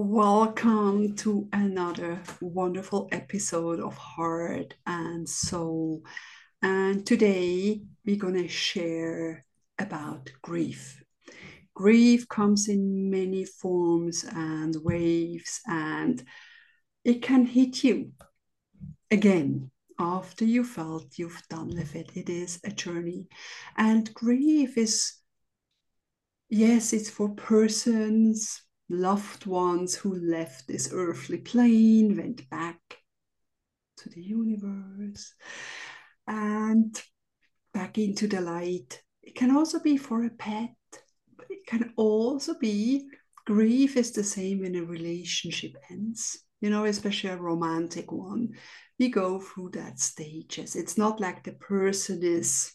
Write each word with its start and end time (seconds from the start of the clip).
Welcome 0.00 1.16
to 1.16 1.48
another 1.52 2.22
wonderful 2.40 3.08
episode 3.10 3.80
of 3.80 3.96
Heart 3.96 4.74
and 4.86 5.28
Soul. 5.28 6.04
And 6.62 7.04
today 7.04 7.82
we're 8.06 8.14
going 8.14 8.34
to 8.40 8.46
share 8.46 9.44
about 9.76 10.30
grief. 10.40 11.02
Grief 11.74 12.28
comes 12.28 12.68
in 12.68 13.10
many 13.10 13.44
forms 13.44 14.24
and 14.24 14.76
waves, 14.84 15.62
and 15.66 16.22
it 17.04 17.20
can 17.20 17.44
hit 17.44 17.82
you 17.82 18.12
again 19.10 19.72
after 19.98 20.44
you 20.44 20.62
felt 20.62 21.18
you've 21.18 21.42
done 21.50 21.70
with 21.74 21.96
it. 21.96 22.12
It 22.14 22.28
is 22.28 22.60
a 22.62 22.70
journey. 22.70 23.26
And 23.76 24.14
grief 24.14 24.78
is, 24.78 25.14
yes, 26.48 26.92
it's 26.92 27.10
for 27.10 27.30
persons 27.30 28.62
loved 28.88 29.46
ones 29.46 29.94
who 29.94 30.14
left 30.14 30.66
this 30.66 30.90
earthly 30.92 31.38
plane, 31.38 32.16
went 32.16 32.48
back 32.50 32.78
to 33.98 34.08
the 34.08 34.22
universe 34.22 35.34
and 36.26 37.02
back 37.74 37.98
into 37.98 38.26
the 38.26 38.40
light. 38.40 39.02
It 39.22 39.34
can 39.34 39.54
also 39.54 39.80
be 39.80 39.96
for 39.96 40.24
a 40.24 40.30
pet, 40.30 40.74
but 41.36 41.46
it 41.50 41.66
can 41.66 41.92
also 41.96 42.54
be 42.58 43.08
grief 43.44 43.96
is 43.96 44.12
the 44.12 44.24
same 44.24 44.60
when 44.60 44.76
a 44.76 44.84
relationship 44.84 45.72
ends, 45.90 46.38
you 46.60 46.70
know, 46.70 46.84
especially 46.84 47.30
a 47.30 47.36
romantic 47.36 48.12
one. 48.12 48.50
We 48.98 49.08
go 49.08 49.40
through 49.40 49.70
that 49.70 49.98
stages. 49.98 50.76
It's 50.76 50.98
not 50.98 51.20
like 51.20 51.44
the 51.44 51.52
person 51.52 52.22
is 52.22 52.72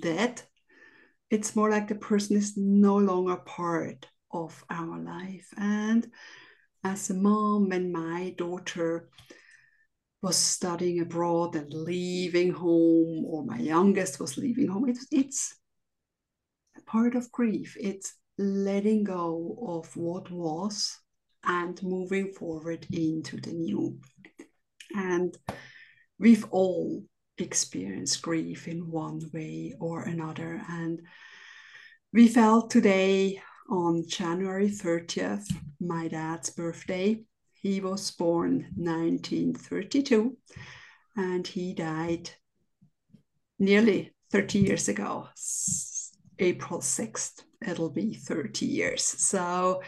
dead. 0.00 0.42
It's 1.30 1.56
more 1.56 1.70
like 1.70 1.88
the 1.88 1.94
person 1.94 2.36
is 2.36 2.56
no 2.56 2.96
longer 2.96 3.36
part 3.36 4.06
of 4.44 4.64
our 4.70 4.98
life. 4.98 5.48
And 5.56 6.06
as 6.84 7.10
a 7.10 7.14
mom, 7.14 7.68
when 7.68 7.90
my 7.92 8.34
daughter 8.36 9.08
was 10.22 10.36
studying 10.36 11.00
abroad 11.00 11.56
and 11.56 11.72
leaving 11.72 12.52
home, 12.52 13.24
or 13.24 13.44
my 13.44 13.58
youngest 13.58 14.18
was 14.20 14.36
leaving 14.36 14.68
home, 14.68 14.88
it, 14.88 14.98
it's 15.10 15.56
a 16.76 16.82
part 16.82 17.14
of 17.14 17.32
grief. 17.32 17.76
It's 17.80 18.14
letting 18.38 19.04
go 19.04 19.56
of 19.66 19.96
what 19.96 20.30
was 20.30 20.98
and 21.44 21.80
moving 21.82 22.32
forward 22.32 22.86
into 22.92 23.40
the 23.40 23.52
new. 23.52 23.98
And 24.94 25.36
we've 26.18 26.46
all 26.50 27.04
experienced 27.38 28.22
grief 28.22 28.68
in 28.68 28.90
one 28.90 29.20
way 29.32 29.74
or 29.80 30.02
another. 30.02 30.62
And 30.68 31.02
we 32.12 32.28
felt 32.28 32.70
today 32.70 33.42
on 33.68 34.06
January 34.06 34.68
30th, 34.68 35.52
my 35.80 36.08
dad's 36.08 36.50
birthday. 36.50 37.22
He 37.54 37.80
was 37.80 38.10
born 38.10 38.68
1932 38.76 40.36
and 41.16 41.46
he 41.46 41.74
died 41.74 42.30
nearly 43.58 44.12
30 44.30 44.58
years 44.58 44.88
ago. 44.88 45.28
April 46.38 46.80
6th, 46.80 47.42
it'll 47.66 47.90
be 47.90 48.14
30 48.14 48.66
years. 48.66 49.02
So, 49.02 49.82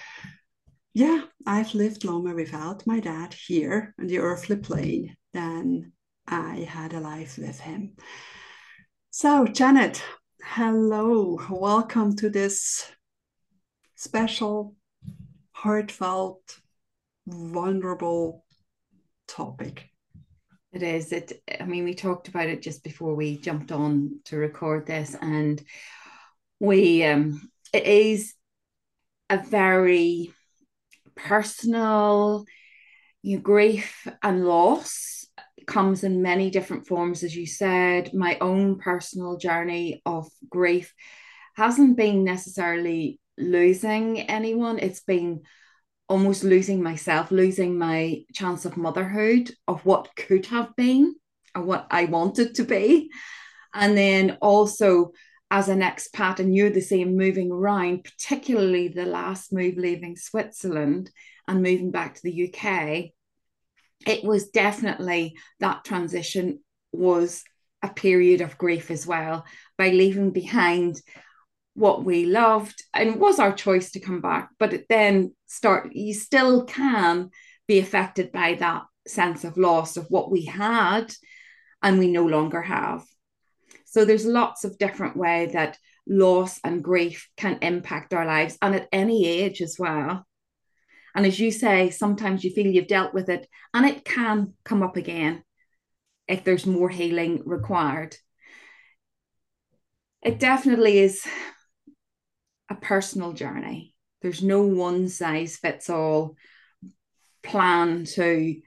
yeah, 0.95 1.23
I've 1.47 1.75
lived 1.75 2.05
longer 2.05 2.35
without 2.35 2.87
my 2.87 3.01
dad 3.01 3.35
here 3.35 3.95
on 4.01 4.07
the 4.07 4.19
earthly 4.19 4.57
plane 4.57 5.17
than 5.33 5.93
I 6.27 6.67
had 6.69 6.95
a 6.95 7.01
life 7.01 7.39
with 7.39 7.61
him. 7.61 7.97
So, 9.11 9.47
Janet, 9.47 10.03
hello, 10.43 11.39
welcome 11.51 12.17
to 12.17 12.31
this 12.31 12.91
special, 13.99 14.77
heartfelt, 15.51 16.61
vulnerable 17.27 18.45
topic. 19.27 19.91
It 20.73 20.83
is. 20.83 21.13
It. 21.13 21.33
I 21.61 21.65
mean, 21.65 21.85
we 21.85 21.95
talked 21.95 22.29
about 22.29 22.49
it 22.49 22.63
just 22.63 22.85
before 22.85 23.15
we 23.15 23.39
jumped 23.39 23.73
on 23.73 24.21
to 24.27 24.37
record 24.37 24.87
this, 24.87 25.17
and 25.21 25.61
we. 26.61 27.05
Um, 27.05 27.51
it 27.73 27.85
is 27.85 28.35
a 29.29 29.37
very 29.37 30.33
personal, 31.17 32.45
you 33.23 33.37
know, 33.37 33.43
grief 33.43 34.07
and 34.23 34.47
loss 34.47 35.27
comes 35.67 36.03
in 36.03 36.23
many 36.23 36.49
different 36.51 36.87
forms, 36.87 37.23
as 37.23 37.37
you 37.37 37.47
said. 37.47 38.15
My 38.15 38.39
own 38.41 38.79
personal 38.79 39.37
journey 39.37 40.01
of 40.07 40.29
grief 40.49 40.95
hasn't 41.57 41.97
been 41.97 42.25
necessarily 42.25 43.21
losing 43.39 44.21
anyone. 44.23 44.79
It's 44.79 45.01
been 45.01 45.43
almost 46.09 46.45
losing 46.45 46.83
myself, 46.83 47.31
losing 47.31 47.79
my 47.79 48.23
chance 48.33 48.65
of 48.65 48.77
motherhood, 48.77 49.51
of 49.67 49.85
what 49.85 50.15
could 50.17 50.47
have 50.47 50.75
been, 50.77 51.15
or 51.55 51.63
what 51.63 51.87
I 51.91 52.07
wanted 52.07 52.55
to 52.57 52.65
be. 52.65 53.11
And 53.75 53.97
then 53.97 54.39
also 54.41 55.13
as 55.51 55.69
an 55.69 55.81
expat, 55.81 56.41
and 56.41 56.55
you're 56.55 56.71
the 56.71 56.81
same 56.81 57.17
moving 57.17 57.51
around, 57.51 58.05
particularly 58.05 58.89
the 58.89 59.07
last 59.07 59.53
move 59.53 59.77
leaving 59.77 60.17
Switzerland 60.17 61.11
and 61.47 61.63
moving 61.63 61.91
back 61.91 62.15
to 62.15 62.23
the 62.23 62.53
UK, 62.53 63.13
it 64.07 64.25
was 64.25 64.51
definitely 64.51 65.37
that 65.61 65.85
transition 65.85 66.61
was 66.93 67.43
a 67.83 67.89
period 67.89 68.41
of 68.41 68.59
grief 68.59 68.91
as 68.91 69.07
well 69.07 69.45
by 69.77 69.91
leaving 69.91 70.31
behind 70.33 71.01
what 71.79 72.05
we 72.05 72.27
loved 72.27 72.83
and 72.93 73.21
was 73.21 73.39
our 73.39 73.53
choice 73.53 73.93
to 73.93 74.01
come 74.01 74.21
back 74.21 74.51
but 74.59 74.73
it 74.73 74.87
then 74.89 75.35
start 75.47 75.93
you 75.93 76.13
still 76.13 76.65
can 76.65 77.31
be 77.69 77.79
affected 77.79 78.33
by 78.33 78.55
that 78.55 78.83
sense 79.07 79.45
of 79.45 79.57
loss 79.57 79.97
of 79.97 80.07
what 80.09 80.31
we 80.31 80.45
had 80.45 81.13
and 81.83 81.99
we 81.99 82.09
no 82.09 82.25
longer 82.25 82.63
have. 82.63 83.05
So 83.85 84.05
there's 84.05 84.27
lots 84.27 84.65
of 84.65 84.79
different 84.79 85.17
way 85.17 85.51
that 85.53 85.79
loss 86.07 86.59
and 86.65 86.83
grief 86.83 87.29
can 87.37 87.59
impact 87.63 88.15
our 88.15 88.27
lives 88.27 88.59
and 88.61 88.75
at 88.75 88.89
any 88.91 89.27
age 89.27 89.61
as 89.61 89.77
well. 89.79 90.27
And 91.15 91.27
as 91.27 91.39
you 91.39 91.51
say 91.51 91.91
sometimes 91.91 92.43
you 92.43 92.51
feel 92.51 92.67
you've 92.67 92.87
dealt 92.87 93.15
with 93.15 93.29
it 93.29 93.47
and 93.75 93.87
it 93.87 94.05
can 94.05 94.55
come 94.65 94.83
up 94.83 94.97
again 94.97 95.43
if 96.27 96.45
there's 96.45 96.67
more 96.67 96.89
healing 96.89 97.43
required. 97.45 98.17
It 100.23 100.39
definitely 100.39 100.99
is 100.99 101.25
a 102.69 102.75
personal 102.75 103.33
journey. 103.33 103.95
There's 104.23 104.43
no 104.43 104.63
one 104.63 105.09
size 105.09 105.57
fits 105.57 105.89
all 105.89 106.37
plan 107.43 108.05
to 108.05 108.61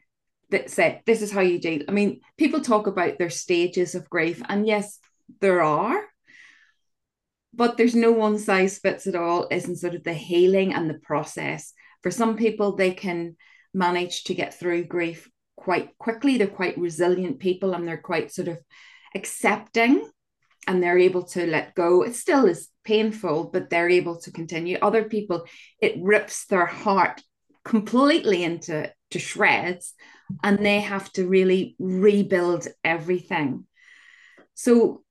that 0.50 0.70
say 0.70 1.02
this 1.06 1.22
is 1.22 1.32
how 1.32 1.42
you 1.42 1.60
deal. 1.60 1.84
I 1.88 1.92
mean, 1.92 2.22
people 2.38 2.62
talk 2.62 2.88
about 2.88 3.18
their 3.18 3.30
stages 3.30 3.96
of 3.96 4.10
grief, 4.10 4.42
and 4.48 4.68
yes, 4.68 5.00
there 5.40 5.62
are, 5.62 6.04
but 7.54 7.78
there's 7.78 7.96
no 7.96 8.12
one 8.12 8.38
size 8.38 8.78
fits 8.78 9.08
it 9.08 9.16
all. 9.16 9.48
Isn't 9.50 9.78
sort 9.78 9.96
of 9.96 10.04
the 10.04 10.14
healing 10.14 10.74
and 10.74 10.90
the 10.90 11.00
process. 11.00 11.74
For 12.04 12.12
some 12.12 12.36
people, 12.38 12.76
they 12.76 12.92
can 12.92 13.36
manage 13.74 14.26
to 14.26 14.34
get 14.34 14.58
through 14.58 14.86
grief 14.86 15.30
quite 15.56 15.98
quickly. 15.98 16.38
They're 16.38 16.48
quite 16.48 16.78
resilient 16.78 17.40
people, 17.40 17.74
and 17.74 17.88
they're 17.88 17.98
quite 17.98 18.32
sort 18.32 18.48
of 18.48 18.60
accepting 19.16 20.10
and 20.68 20.82
they're 20.82 20.98
able 20.98 21.24
to 21.24 21.46
let 21.46 21.76
go. 21.76 22.04
It 22.04 22.16
still 22.16 22.46
is 22.46 22.70
painful, 22.84 23.46
but 23.46 23.70
they're 23.70 23.90
able 23.90 24.20
to 24.22 24.32
continue. 24.32 24.78
Other 24.82 25.04
people, 25.04 25.46
it 25.82 25.96
rips 26.02 26.46
their 26.46 26.66
heart 26.66 27.22
completely 27.64 28.44
into 28.44 28.92
to 29.12 29.20
shreds 29.20 29.94
and 30.44 30.66
they 30.66 30.80
have 30.80 31.12
to 31.14 31.28
really 31.28 31.76
rebuild 31.80 32.68
everything. 32.84 33.66
So 34.54 35.04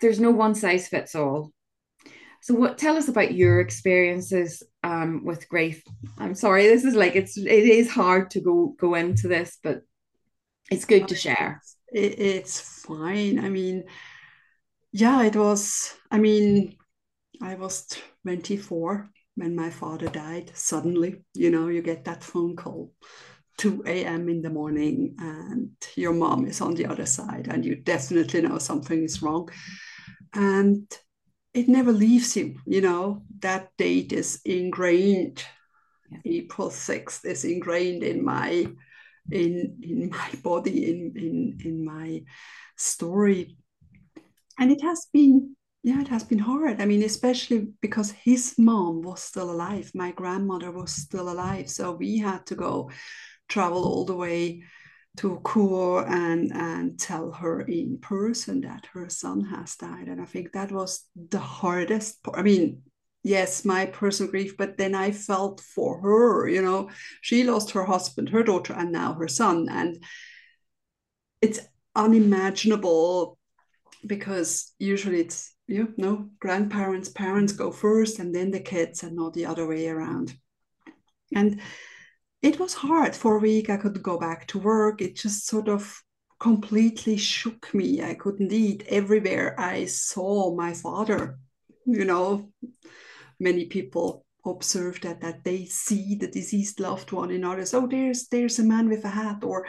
there's 0.00 0.20
no 0.20 0.30
one 0.30 0.54
size 0.54 0.88
fits 0.88 1.14
all. 1.14 1.52
So 2.42 2.54
what 2.54 2.76
tell 2.76 2.96
us 2.96 3.08
about 3.08 3.34
your 3.34 3.60
experiences 3.60 4.62
um, 4.82 5.24
with 5.24 5.48
grief? 5.48 5.82
I'm 6.18 6.34
sorry, 6.34 6.66
this 6.68 6.84
is 6.84 6.94
like 6.94 7.16
it's 7.16 7.38
it 7.38 7.48
is 7.48 7.90
hard 7.90 8.30
to 8.32 8.40
go 8.40 8.74
go 8.78 8.94
into 8.94 9.28
this, 9.28 9.58
but 9.62 9.80
it's 10.70 10.84
good 10.84 11.08
to 11.08 11.14
share. 11.14 11.62
it's 11.88 12.60
fine. 12.60 13.38
I 13.38 13.48
mean, 13.48 13.84
yeah, 14.94 15.24
it 15.24 15.34
was, 15.34 15.92
I 16.12 16.18
mean, 16.18 16.76
I 17.42 17.56
was 17.56 17.88
24 18.22 19.10
when 19.34 19.56
my 19.56 19.68
father 19.68 20.06
died 20.06 20.52
suddenly. 20.54 21.24
You 21.34 21.50
know, 21.50 21.66
you 21.66 21.82
get 21.82 22.04
that 22.04 22.22
phone 22.22 22.54
call 22.54 22.92
2 23.58 23.82
a.m. 23.86 24.28
in 24.28 24.40
the 24.40 24.50
morning 24.50 25.16
and 25.18 25.70
your 25.96 26.12
mom 26.12 26.46
is 26.46 26.60
on 26.60 26.76
the 26.76 26.86
other 26.86 27.06
side 27.06 27.48
and 27.50 27.64
you 27.64 27.74
definitely 27.74 28.42
know 28.42 28.58
something 28.58 29.02
is 29.02 29.20
wrong. 29.20 29.48
And 30.32 30.86
it 31.52 31.68
never 31.68 31.90
leaves 31.90 32.36
you, 32.36 32.54
you 32.64 32.80
know, 32.80 33.24
that 33.40 33.70
date 33.76 34.12
is 34.12 34.40
ingrained. 34.44 35.44
Yeah. 36.08 36.18
April 36.24 36.70
6th 36.70 37.24
is 37.24 37.44
ingrained 37.44 38.04
in 38.04 38.24
my 38.24 38.68
in 39.32 39.76
in 39.82 40.10
my 40.10 40.30
body, 40.44 40.88
in 40.88 41.14
in 41.16 41.58
in 41.64 41.84
my 41.84 42.22
story 42.76 43.56
and 44.58 44.70
it 44.70 44.82
has 44.82 45.06
been 45.12 45.56
yeah, 45.84 46.00
it 46.00 46.08
has 46.08 46.24
been 46.24 46.38
hard. 46.38 46.80
I 46.80 46.86
mean, 46.86 47.02
especially 47.02 47.68
because 47.82 48.10
his 48.10 48.54
mom 48.56 49.02
was 49.02 49.22
still 49.22 49.50
alive. 49.50 49.90
My 49.94 50.12
grandmother 50.12 50.70
was 50.70 50.90
still 50.94 51.28
alive. 51.28 51.68
So 51.68 51.92
we 51.92 52.16
had 52.16 52.46
to 52.46 52.54
go 52.54 52.90
travel 53.50 53.84
all 53.84 54.06
the 54.06 54.16
way 54.16 54.62
to 55.18 55.42
Chur 55.46 56.06
and, 56.06 56.50
and 56.54 56.98
tell 56.98 57.32
her 57.32 57.60
in 57.60 57.98
person 57.98 58.62
that 58.62 58.86
her 58.94 59.10
son 59.10 59.44
has 59.44 59.76
died. 59.76 60.08
And 60.08 60.22
I 60.22 60.24
think 60.24 60.52
that 60.52 60.72
was 60.72 61.06
the 61.14 61.38
hardest 61.38 62.22
part. 62.22 62.38
I 62.38 62.42
mean, 62.42 62.80
yes, 63.22 63.66
my 63.66 63.84
personal 63.84 64.30
grief, 64.30 64.56
but 64.56 64.78
then 64.78 64.94
I 64.94 65.10
felt 65.10 65.60
for 65.60 66.00
her, 66.00 66.48
you 66.48 66.62
know, 66.62 66.88
she 67.20 67.44
lost 67.44 67.72
her 67.72 67.84
husband, 67.84 68.30
her 68.30 68.42
daughter, 68.42 68.72
and 68.72 68.90
now 68.90 69.12
her 69.12 69.28
son. 69.28 69.68
And 69.70 70.02
it's 71.42 71.60
unimaginable 71.94 73.38
because 74.06 74.72
usually 74.78 75.20
it's 75.20 75.54
you 75.66 75.94
know 75.96 76.28
grandparents 76.40 77.08
parents 77.08 77.52
go 77.52 77.70
first 77.70 78.18
and 78.18 78.34
then 78.34 78.50
the 78.50 78.60
kids 78.60 79.02
and 79.02 79.16
not 79.16 79.32
the 79.34 79.46
other 79.46 79.66
way 79.66 79.88
around. 79.88 80.34
And 81.34 81.60
it 82.42 82.60
was 82.60 82.74
hard. 82.74 83.16
For 83.16 83.36
a 83.36 83.40
week 83.40 83.70
i 83.70 83.76
couldn't 83.76 84.02
go 84.02 84.18
back 84.18 84.46
to 84.48 84.58
work. 84.58 85.00
It 85.00 85.16
just 85.16 85.46
sort 85.46 85.68
of 85.68 86.00
completely 86.38 87.16
shook 87.16 87.72
me. 87.72 88.02
I 88.02 88.14
couldn't 88.14 88.52
eat. 88.52 88.84
Everywhere 88.88 89.58
i 89.58 89.86
saw 89.86 90.54
my 90.54 90.74
father 90.74 91.38
you 91.86 92.04
know 92.04 92.50
many 93.38 93.66
people 93.66 94.24
observe 94.46 95.00
that 95.00 95.20
that 95.20 95.44
they 95.44 95.64
see 95.64 96.14
the 96.14 96.26
deceased 96.26 96.80
loved 96.80 97.12
one 97.12 97.30
in 97.30 97.44
others 97.44 97.72
oh 97.74 97.86
there's 97.86 98.28
there's 98.28 98.58
a 98.58 98.62
man 98.62 98.88
with 98.88 99.04
a 99.04 99.08
hat 99.08 99.42
or 99.42 99.66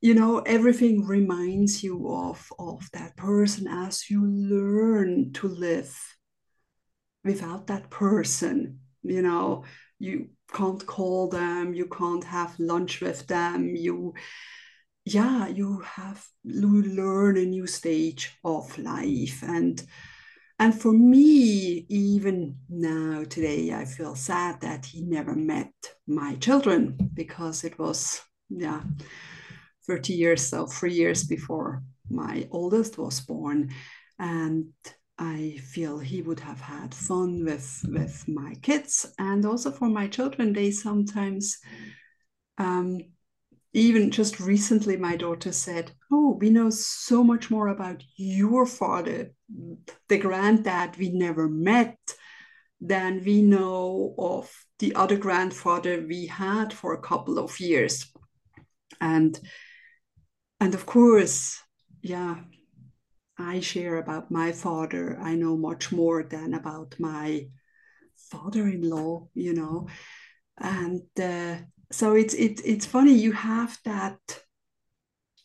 you 0.00 0.14
know 0.14 0.38
everything 0.40 1.06
reminds 1.06 1.82
you 1.82 2.08
of 2.10 2.52
of 2.58 2.88
that 2.92 3.16
person 3.16 3.66
as 3.68 4.10
you 4.10 4.26
learn 4.26 5.32
to 5.32 5.48
live 5.48 5.94
without 7.24 7.66
that 7.66 7.90
person 7.90 8.80
you 9.02 9.22
know. 9.22 9.64
You 10.02 10.30
can't 10.54 10.84
call 10.86 11.28
them 11.28 11.74
you 11.74 11.86
can't 11.86 12.24
have 12.24 12.58
lunch 12.58 13.02
with 13.02 13.26
them 13.26 13.74
you 13.76 14.14
yeah 15.04 15.46
you 15.46 15.80
have 15.80 16.26
you 16.42 16.82
learn 16.82 17.36
a 17.36 17.44
new 17.44 17.66
stage 17.66 18.30
of 18.42 18.78
life. 18.78 19.42
And 19.42 19.82
and 20.58 20.78
for 20.78 20.92
me 20.92 21.86
even 21.88 22.56
now 22.68 23.24
today 23.28 23.72
i 23.72 23.84
feel 23.84 24.14
sad 24.14 24.60
that 24.60 24.84
he 24.86 25.02
never 25.02 25.34
met 25.34 25.72
my 26.06 26.34
children 26.36 26.96
because 27.14 27.64
it 27.64 27.78
was 27.78 28.20
yeah 28.50 28.82
30 29.86 30.12
years, 30.12 30.46
so 30.46 30.66
three 30.66 30.92
years 30.92 31.24
before 31.24 31.82
my 32.10 32.48
oldest 32.50 32.98
was 32.98 33.20
born. 33.20 33.70
And 34.18 34.72
I 35.18 35.58
feel 35.62 35.98
he 35.98 36.22
would 36.22 36.40
have 36.40 36.60
had 36.60 36.94
fun 36.94 37.44
with, 37.44 37.84
with 37.88 38.26
my 38.26 38.54
kids 38.62 39.06
and 39.18 39.44
also 39.44 39.70
for 39.70 39.88
my 39.88 40.08
children. 40.08 40.52
They 40.52 40.70
sometimes, 40.70 41.58
um, 42.58 43.00
even 43.72 44.10
just 44.10 44.40
recently, 44.40 44.96
my 44.96 45.16
daughter 45.16 45.52
said, 45.52 45.92
Oh, 46.10 46.38
we 46.40 46.50
know 46.50 46.70
so 46.70 47.22
much 47.22 47.50
more 47.50 47.68
about 47.68 48.02
your 48.16 48.66
father, 48.66 49.32
the 50.08 50.18
granddad 50.18 50.96
we 50.96 51.10
never 51.10 51.48
met, 51.48 51.98
than 52.80 53.22
we 53.24 53.42
know 53.42 54.14
of 54.18 54.50
the 54.78 54.94
other 54.94 55.16
grandfather 55.16 56.04
we 56.06 56.26
had 56.26 56.72
for 56.72 56.94
a 56.94 57.00
couple 57.02 57.38
of 57.38 57.60
years. 57.60 58.10
And 59.00 59.38
and 60.60 60.74
of 60.74 60.84
course, 60.84 61.62
yeah, 62.02 62.36
I 63.38 63.60
share 63.60 63.96
about 63.96 64.30
my 64.30 64.52
father. 64.52 65.18
I 65.18 65.34
know 65.34 65.56
much 65.56 65.90
more 65.90 66.22
than 66.22 66.52
about 66.52 66.94
my 66.98 67.48
father-in-law, 68.30 69.28
you 69.34 69.54
know, 69.54 69.88
and 70.58 71.02
uh, 71.18 71.56
so 71.90 72.14
it's 72.14 72.34
it's 72.34 72.60
it's 72.62 72.86
funny. 72.86 73.14
You 73.14 73.32
have 73.32 73.78
that 73.84 74.20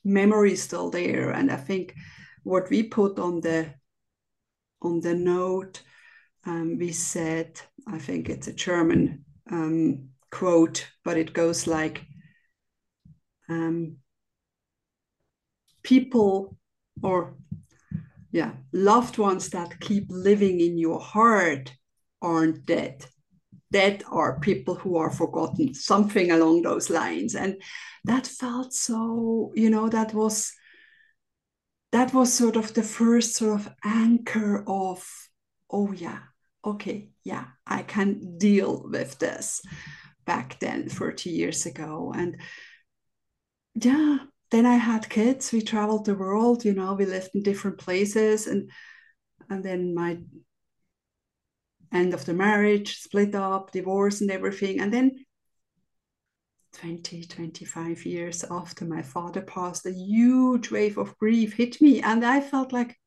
memory 0.03 0.55
still 0.57 0.89
there, 0.89 1.31
and 1.31 1.49
I 1.49 1.55
think 1.55 1.95
what 2.43 2.69
we 2.69 2.83
put 2.83 3.17
on 3.17 3.39
the 3.39 3.73
on 4.81 4.99
the 4.99 5.15
note, 5.15 5.81
um, 6.45 6.77
we 6.77 6.91
said, 6.91 7.59
I 7.87 7.97
think 7.97 8.29
it's 8.29 8.47
a 8.47 8.53
German 8.53 9.23
um, 9.49 10.09
quote, 10.29 10.87
but 11.05 11.17
it 11.17 11.33
goes 11.33 11.67
like. 11.67 12.05
Um, 13.47 13.97
people 15.85 16.57
or 17.01 17.35
yeah 18.31 18.51
loved 18.73 19.17
ones 19.17 19.49
that 19.49 19.79
keep 19.79 20.05
living 20.09 20.59
in 20.59 20.77
your 20.77 20.99
heart 20.99 21.71
aren't 22.21 22.65
dead. 22.65 23.05
Dead 23.71 24.03
are 24.11 24.39
people 24.39 24.75
who 24.75 24.97
are 24.97 25.11
forgotten 25.11 25.73
something 25.73 26.31
along 26.31 26.61
those 26.61 26.89
lines. 26.89 27.35
And 27.35 27.61
that 28.03 28.27
felt 28.27 28.73
so 28.73 29.51
you 29.55 29.69
know 29.69 29.89
that 29.89 30.13
was 30.13 30.51
that 31.91 32.13
was 32.13 32.33
sort 32.33 32.55
of 32.55 32.73
the 32.73 32.83
first 32.83 33.35
sort 33.35 33.61
of 33.61 33.73
anchor 33.83 34.63
of 34.67 35.07
oh 35.71 35.93
yeah 35.93 36.19
okay 36.63 37.09
yeah 37.23 37.45
i 37.65 37.81
can 37.83 38.37
deal 38.37 38.85
with 38.89 39.17
this 39.19 39.61
back 40.25 40.59
then 40.59 40.89
30 40.89 41.29
years 41.29 41.65
ago. 41.65 42.13
And 42.15 42.37
yeah 43.75 44.17
then 44.55 44.65
I 44.65 44.75
had 44.75 45.09
kids. 45.09 45.51
We 45.51 45.61
traveled 45.61 46.05
the 46.05 46.15
world, 46.15 46.63
you 46.63 46.73
know, 46.73 46.93
we 46.93 47.05
lived 47.05 47.31
in 47.33 47.43
different 47.43 47.77
places 47.77 48.47
and 48.47 48.71
and 49.49 49.63
then 49.63 49.93
my 49.93 50.17
end 51.91 52.13
of 52.13 52.25
the 52.25 52.33
marriage, 52.33 52.99
split 52.99 53.35
up, 53.35 53.71
divorce 53.71 54.21
and 54.21 54.31
everything. 54.31 54.79
And 54.79 54.93
then 54.93 55.25
20, 56.73 57.25
25 57.25 58.05
years 58.05 58.45
after 58.49 58.85
my 58.85 59.01
father 59.01 59.41
passed, 59.41 59.85
a 59.85 59.91
huge 59.91 60.71
wave 60.71 60.97
of 60.97 61.17
grief 61.17 61.53
hit 61.53 61.81
me. 61.81 62.01
And 62.01 62.25
I 62.25 62.39
felt 62.39 62.71
like 62.71 62.97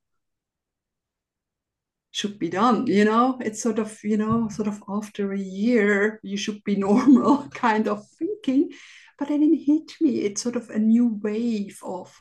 should 2.11 2.39
be 2.39 2.51
done, 2.51 2.87
you 2.87 3.05
know? 3.05 3.39
It's 3.41 3.63
sort 3.63 3.79
of, 3.79 3.99
you 4.05 4.17
know, 4.19 4.49
sort 4.49 4.69
of 4.69 4.83
after 4.89 5.33
a 5.33 5.39
year, 5.39 6.21
you 6.23 6.37
should 6.37 6.63
be 6.63 6.77
normal 6.89 7.49
kind 7.49 7.89
of 7.89 8.07
thinking 8.19 8.71
but 9.19 9.31
it 9.31 9.41
hit 9.41 9.93
me 10.01 10.21
it's 10.21 10.43
sort 10.43 10.57
of 10.57 10.71
a 10.71 10.79
new 10.79 11.19
wave 11.23 11.79
of 11.83 12.15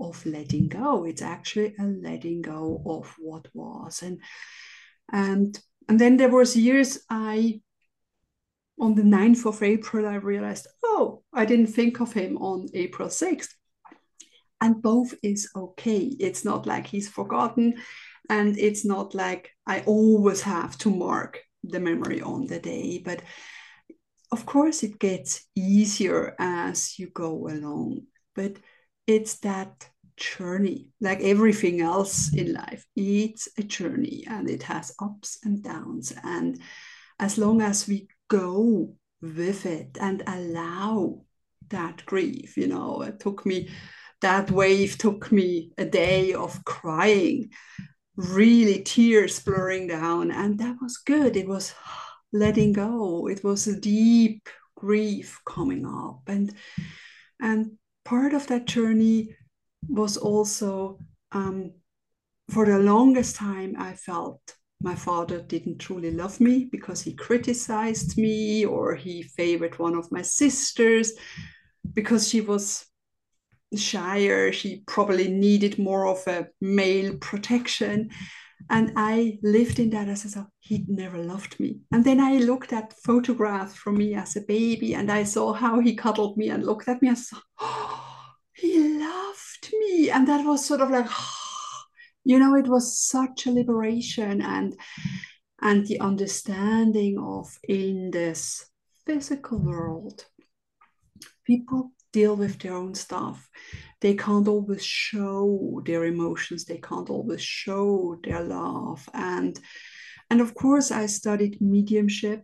of 0.00 0.26
letting 0.26 0.66
go. 0.68 1.04
It's 1.04 1.22
actually 1.22 1.76
a 1.78 1.84
letting 1.84 2.42
go 2.42 2.82
of 2.86 3.14
what 3.18 3.46
was. 3.54 4.02
And 4.02 4.20
and 5.12 5.58
and 5.88 6.00
then 6.00 6.16
there 6.16 6.30
was 6.30 6.56
years 6.56 7.04
i 7.10 7.60
on 8.80 8.94
the 8.94 9.02
9th 9.02 9.46
of 9.46 9.62
april 9.62 10.06
i 10.06 10.14
realized 10.14 10.66
oh 10.84 11.22
i 11.34 11.44
didn't 11.44 11.66
think 11.66 12.00
of 12.00 12.12
him 12.12 12.38
on 12.38 12.68
april 12.72 13.08
6th 13.08 13.48
and 14.62 14.80
both 14.80 15.12
is 15.24 15.50
okay. 15.56 15.98
It's 16.20 16.44
not 16.44 16.66
like 16.66 16.86
he's 16.86 17.08
forgotten. 17.08 17.74
And 18.30 18.56
it's 18.56 18.84
not 18.84 19.14
like 19.14 19.50
i 19.66 19.80
always 19.80 20.40
have 20.42 20.78
to 20.78 20.90
mark 20.90 21.40
the 21.64 21.80
memory 21.80 22.22
on 22.22 22.46
the 22.46 22.60
day. 22.60 23.02
But 23.04 23.22
of 24.32 24.46
course, 24.46 24.82
it 24.82 24.98
gets 24.98 25.44
easier 25.54 26.34
as 26.38 26.98
you 26.98 27.10
go 27.10 27.48
along, 27.48 28.06
but 28.34 28.56
it's 29.06 29.38
that 29.40 29.88
journey, 30.16 30.88
like 31.00 31.20
everything 31.20 31.82
else 31.82 32.32
in 32.32 32.54
life. 32.54 32.86
It's 32.96 33.48
a 33.58 33.62
journey 33.62 34.24
and 34.26 34.48
it 34.48 34.62
has 34.64 34.94
ups 34.98 35.38
and 35.44 35.62
downs. 35.62 36.14
And 36.24 36.60
as 37.20 37.36
long 37.36 37.60
as 37.60 37.86
we 37.86 38.08
go 38.28 38.94
with 39.20 39.66
it 39.66 39.98
and 40.00 40.22
allow 40.26 41.24
that 41.68 42.04
grief, 42.06 42.56
you 42.56 42.68
know, 42.68 43.02
it 43.02 43.20
took 43.20 43.44
me, 43.44 43.68
that 44.22 44.50
wave 44.50 44.96
took 44.96 45.30
me 45.30 45.72
a 45.76 45.84
day 45.84 46.32
of 46.32 46.64
crying, 46.64 47.50
really 48.16 48.82
tears 48.82 49.40
blurring 49.40 49.88
down. 49.88 50.30
And 50.30 50.58
that 50.58 50.76
was 50.80 50.96
good. 50.96 51.36
It 51.36 51.48
was 51.48 51.74
letting 52.32 52.72
go. 52.72 53.28
It 53.28 53.44
was 53.44 53.66
a 53.66 53.78
deep 53.78 54.48
grief 54.76 55.40
coming 55.46 55.86
up. 55.86 56.22
And 56.26 56.54
and 57.40 57.72
part 58.04 58.34
of 58.34 58.46
that 58.48 58.66
journey 58.66 59.36
was 59.88 60.16
also 60.16 60.98
um, 61.32 61.72
for 62.50 62.66
the 62.66 62.78
longest 62.78 63.36
time 63.36 63.76
I 63.78 63.94
felt 63.94 64.40
my 64.80 64.94
father 64.94 65.40
didn't 65.40 65.78
truly 65.78 66.10
love 66.10 66.40
me 66.40 66.68
because 66.70 67.02
he 67.02 67.14
criticized 67.14 68.18
me 68.18 68.64
or 68.64 68.96
he 68.96 69.22
favored 69.22 69.78
one 69.78 69.94
of 69.94 70.10
my 70.10 70.22
sisters 70.22 71.12
because 71.92 72.28
she 72.28 72.40
was 72.40 72.84
shyer 73.76 74.52
she 74.52 74.82
probably 74.86 75.28
needed 75.28 75.78
more 75.78 76.06
of 76.06 76.26
a 76.26 76.46
male 76.60 77.16
protection 77.18 78.10
and 78.70 78.92
I 78.96 79.38
lived 79.42 79.78
in 79.78 79.90
that 79.90 80.08
as 80.08 80.24
thought 80.24 80.48
he'd 80.60 80.88
never 80.88 81.18
loved 81.18 81.58
me. 81.60 81.80
And 81.92 82.04
then 82.04 82.20
I 82.20 82.38
looked 82.38 82.72
at 82.72 82.94
photographs 83.04 83.74
from 83.74 83.98
me 83.98 84.14
as 84.14 84.36
a 84.36 84.40
baby 84.42 84.94
and 84.94 85.10
I 85.10 85.24
saw 85.24 85.52
how 85.52 85.80
he 85.80 85.94
cuddled 85.94 86.36
me 86.36 86.48
and 86.50 86.64
looked 86.64 86.88
at 86.88 87.02
me 87.02 87.08
and 87.08 87.18
saw, 87.18 87.38
oh, 87.60 88.34
he 88.54 88.98
loved 88.98 89.70
me. 89.72 90.10
And 90.10 90.26
that 90.28 90.44
was 90.44 90.64
sort 90.64 90.80
of 90.80 90.90
like, 90.90 91.06
oh, 91.08 91.82
you 92.24 92.38
know 92.38 92.54
it 92.54 92.68
was 92.68 92.96
such 92.98 93.46
a 93.46 93.50
liberation 93.50 94.40
and 94.40 94.78
and 95.60 95.86
the 95.86 96.00
understanding 96.00 97.18
of 97.18 97.58
in 97.68 98.10
this 98.10 98.66
physical 99.06 99.58
world 99.58 100.24
people 101.44 101.92
deal 102.12 102.36
with 102.36 102.58
their 102.60 102.74
own 102.74 102.94
stuff 102.94 103.48
they 104.02 104.14
can't 104.14 104.48
always 104.48 104.84
show 104.84 105.80
their 105.86 106.04
emotions 106.04 106.64
they 106.64 106.78
can't 106.78 107.08
always 107.08 107.40
show 107.40 108.18
their 108.22 108.42
love. 108.42 109.08
And 109.14 109.58
and 110.28 110.40
of 110.40 110.54
course 110.54 110.90
i 110.90 111.06
studied 111.06 111.60
mediumship 111.60 112.42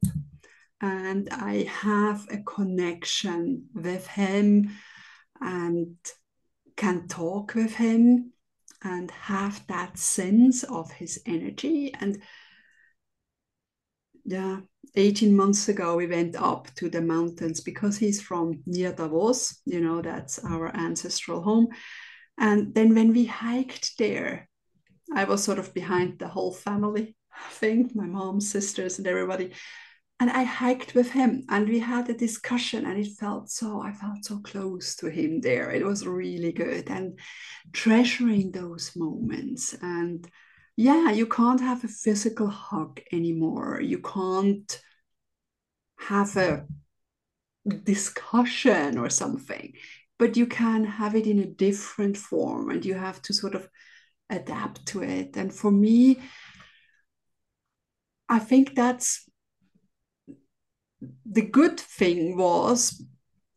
and 0.80 1.28
i 1.32 1.64
have 1.64 2.26
a 2.30 2.38
connection 2.38 3.64
with 3.74 4.06
him 4.06 4.70
and 5.40 5.96
can 6.76 7.08
talk 7.08 7.54
with 7.54 7.74
him 7.74 8.32
and 8.82 9.10
have 9.10 9.66
that 9.66 9.98
sense 9.98 10.62
of 10.62 10.90
his 10.92 11.20
energy. 11.26 11.92
And 12.00 12.22
yeah 14.28 14.60
18 14.94 15.34
months 15.34 15.68
ago 15.68 15.96
we 15.96 16.06
went 16.06 16.36
up 16.36 16.68
to 16.74 16.90
the 16.90 17.00
mountains 17.00 17.60
because 17.60 17.96
he's 17.96 18.20
from 18.20 18.62
near 18.66 18.92
davos 18.92 19.60
you 19.64 19.80
know 19.80 20.02
that's 20.02 20.38
our 20.44 20.74
ancestral 20.76 21.42
home. 21.42 21.68
And 22.40 22.72
then 22.74 22.94
when 22.94 23.12
we 23.12 23.24
hiked 23.24 23.98
there 23.98 24.48
i 25.14 25.24
was 25.24 25.42
sort 25.42 25.58
of 25.58 25.72
behind 25.72 26.18
the 26.18 26.28
whole 26.28 26.52
family 26.52 27.16
thing 27.50 27.90
my 27.94 28.06
mom 28.06 28.40
sisters 28.40 28.98
and 28.98 29.06
everybody. 29.06 29.52
And 30.20 30.30
i 30.30 30.42
hiked 30.42 30.94
with 30.94 31.10
him 31.12 31.44
and 31.48 31.68
we 31.68 31.78
had 31.78 32.10
a 32.10 32.14
discussion 32.14 32.84
and 32.84 32.98
it 32.98 33.18
felt 33.18 33.50
so 33.50 33.80
i 33.80 33.92
felt 33.92 34.24
so 34.24 34.40
close 34.40 34.96
to 34.96 35.08
him 35.08 35.40
there. 35.40 35.70
It 35.70 35.84
was 35.84 36.06
really 36.06 36.52
good 36.52 36.90
and 36.90 37.18
treasuring 37.72 38.50
those 38.50 38.92
moments 38.94 39.74
and 39.80 40.28
yeah, 40.78 41.10
you 41.10 41.26
can't 41.26 41.60
have 41.60 41.82
a 41.82 41.88
physical 41.88 42.46
hug 42.46 43.00
anymore. 43.10 43.80
You 43.80 43.98
can't 43.98 44.80
have 45.98 46.36
a 46.36 46.68
discussion 47.82 48.96
or 48.96 49.10
something, 49.10 49.72
but 50.20 50.36
you 50.36 50.46
can 50.46 50.84
have 50.84 51.16
it 51.16 51.26
in 51.26 51.40
a 51.40 51.46
different 51.46 52.16
form 52.16 52.70
and 52.70 52.84
you 52.84 52.94
have 52.94 53.20
to 53.22 53.34
sort 53.34 53.56
of 53.56 53.68
adapt 54.30 54.86
to 54.86 55.02
it. 55.02 55.36
And 55.36 55.52
for 55.52 55.72
me, 55.72 56.20
I 58.28 58.38
think 58.38 58.76
that's 58.76 59.28
the 61.26 61.42
good 61.42 61.80
thing 61.80 62.36
was 62.36 63.02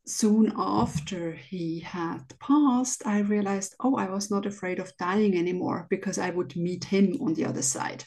soon 0.06 0.52
after 0.56 1.32
he 1.34 1.80
had 1.80 2.24
passed, 2.40 3.06
I 3.06 3.20
realized, 3.20 3.76
oh, 3.80 3.96
I 3.96 4.10
was 4.10 4.32
not 4.32 4.46
afraid 4.46 4.80
of 4.80 4.96
dying 4.98 5.38
anymore 5.38 5.88
because 5.90 6.18
I 6.18 6.30
would 6.30 6.56
meet 6.56 6.86
him 6.86 7.18
on 7.22 7.34
the 7.34 7.46
other 7.46 7.62
side. 7.62 8.06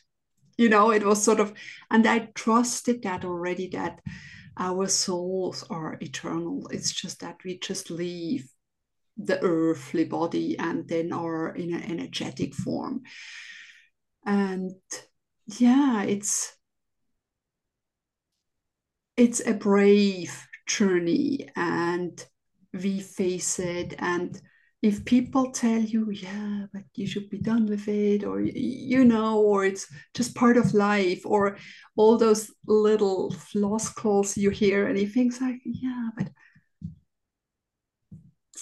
You 0.59 0.69
know, 0.69 0.91
it 0.91 1.05
was 1.05 1.23
sort 1.23 1.41
of, 1.41 1.53
and 1.91 2.07
I 2.07 2.31
trusted 2.35 3.03
that 3.03 3.25
already 3.25 3.69
that 3.69 4.01
our 4.57 4.87
souls 4.87 5.65
are 5.71 5.99
eternal. 6.01 6.69
It's 6.69 6.93
just 6.93 7.21
that 7.21 7.37
we 7.45 7.59
just 7.59 7.91
leave 7.91 8.49
the 9.17 9.41
earthly 9.43 10.05
body 10.05 10.59
and 10.59 10.89
then 10.89 11.13
are 11.13 11.55
in 11.55 11.75
an 11.75 11.83
energetic 11.83 12.55
form. 12.55 13.03
And 14.27 14.73
yeah, 15.47 16.03
it's 16.03 16.57
it's 19.17 19.41
a 19.47 19.55
brave 19.55 20.47
journey 20.67 21.49
and 21.57 22.25
we 22.73 23.01
face 23.01 23.59
it. 23.59 23.95
And 23.99 24.41
if 24.83 25.03
people 25.07 25.51
tell 25.51 25.81
you 25.81 26.11
yeah 26.11 26.67
but 26.71 26.83
you 26.95 27.07
should 27.07 27.31
be 27.31 27.39
done 27.39 27.65
with 27.65 27.89
it 27.89 28.23
or 28.23 28.43
you 28.43 29.03
know 29.03 29.41
or 29.41 29.65
it's 29.65 29.91
just 30.13 30.35
part 30.35 30.59
of 30.59 30.75
life 30.75 31.23
or 31.25 31.57
all 31.97 32.19
those 32.19 32.53
little 32.67 33.31
floskels 33.31 34.37
you 34.37 34.51
hear 34.51 34.87
and 34.87 34.99
he 34.99 35.07
thinks 35.07 35.41
like 35.41 35.59
yeah 35.65 36.11
but 36.19 36.29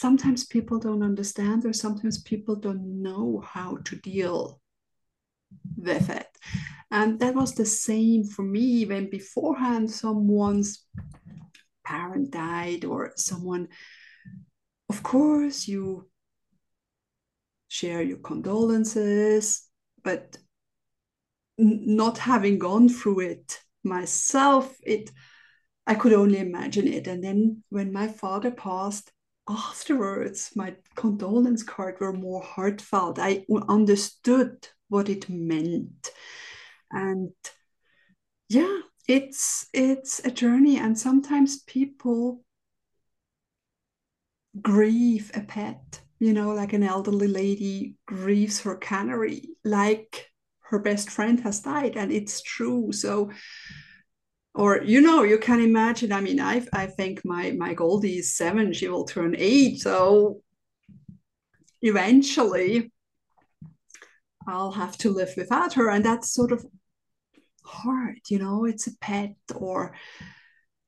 sometimes 0.02 0.44
people 0.46 0.78
don't 0.78 1.02
understand 1.02 1.64
or 1.64 1.72
sometimes 1.72 2.22
people 2.22 2.56
don't 2.56 3.02
know 3.02 3.40
how 3.46 3.76
to 3.84 3.94
deal 3.96 4.60
with 5.76 6.10
it. 6.10 6.26
And 6.90 7.20
that 7.20 7.34
was 7.34 7.54
the 7.54 7.64
same 7.64 8.24
for 8.24 8.42
me 8.42 8.84
when 8.84 9.10
beforehand 9.10 9.90
someone's 9.90 10.84
parent 11.84 12.30
died 12.30 12.84
or 12.84 13.12
someone 13.16 13.68
of 14.88 15.02
course 15.02 15.66
you 15.68 16.08
share 17.68 18.02
your 18.02 18.18
condolences 18.18 19.68
but 20.02 20.36
not 21.58 22.18
having 22.18 22.58
gone 22.58 22.88
through 22.88 23.20
it 23.20 23.60
myself 23.84 24.76
it 24.82 25.10
i 25.86 25.94
could 25.94 26.12
only 26.12 26.38
imagine 26.38 26.86
it. 26.86 27.06
And 27.06 27.22
then 27.22 27.62
when 27.70 27.92
my 27.92 28.08
father 28.08 28.50
passed 28.50 29.10
afterwards 29.48 30.52
my 30.54 30.76
condolence 30.94 31.62
card 31.62 31.96
were 32.00 32.12
more 32.12 32.42
heartfelt. 32.42 33.18
I 33.18 33.44
understood 33.68 34.68
what 34.88 35.08
it 35.08 35.28
meant. 35.28 36.10
And 36.90 37.32
yeah 38.48 38.80
it's 39.08 39.66
it's 39.72 40.20
a 40.24 40.30
journey 40.30 40.78
and 40.78 40.98
sometimes 40.98 41.62
people 41.62 42.44
grieve 44.60 45.30
a 45.34 45.40
pet 45.40 46.00
you 46.18 46.32
know 46.32 46.52
like 46.52 46.72
an 46.72 46.82
elderly 46.82 47.26
lady 47.26 47.96
grieves 48.06 48.60
her 48.60 48.76
canary 48.76 49.48
like 49.64 50.28
her 50.72 50.78
best 50.78 51.10
friend 51.10 51.40
has 51.40 51.60
died 51.60 51.96
and 51.96 52.10
it's 52.10 52.40
true. 52.40 52.92
So 52.92 53.30
or 54.54 54.82
you 54.82 55.00
know 55.00 55.22
you 55.22 55.38
can 55.38 55.60
imagine 55.60 56.12
i 56.12 56.20
mean 56.20 56.38
i 56.38 56.62
i 56.74 56.86
think 56.86 57.24
my 57.24 57.52
my 57.52 57.72
goldie 57.72 58.18
is 58.18 58.36
seven 58.36 58.72
she 58.72 58.88
will 58.88 59.04
turn 59.04 59.34
eight 59.38 59.80
so 59.80 60.40
eventually 61.80 62.92
i'll 64.46 64.72
have 64.72 64.96
to 64.98 65.10
live 65.10 65.32
without 65.38 65.72
her 65.72 65.88
and 65.88 66.04
that's 66.04 66.34
sort 66.34 66.52
of 66.52 66.64
hard 67.64 68.18
you 68.28 68.38
know 68.38 68.64
it's 68.64 68.86
a 68.86 68.96
pet 68.98 69.34
or 69.54 69.94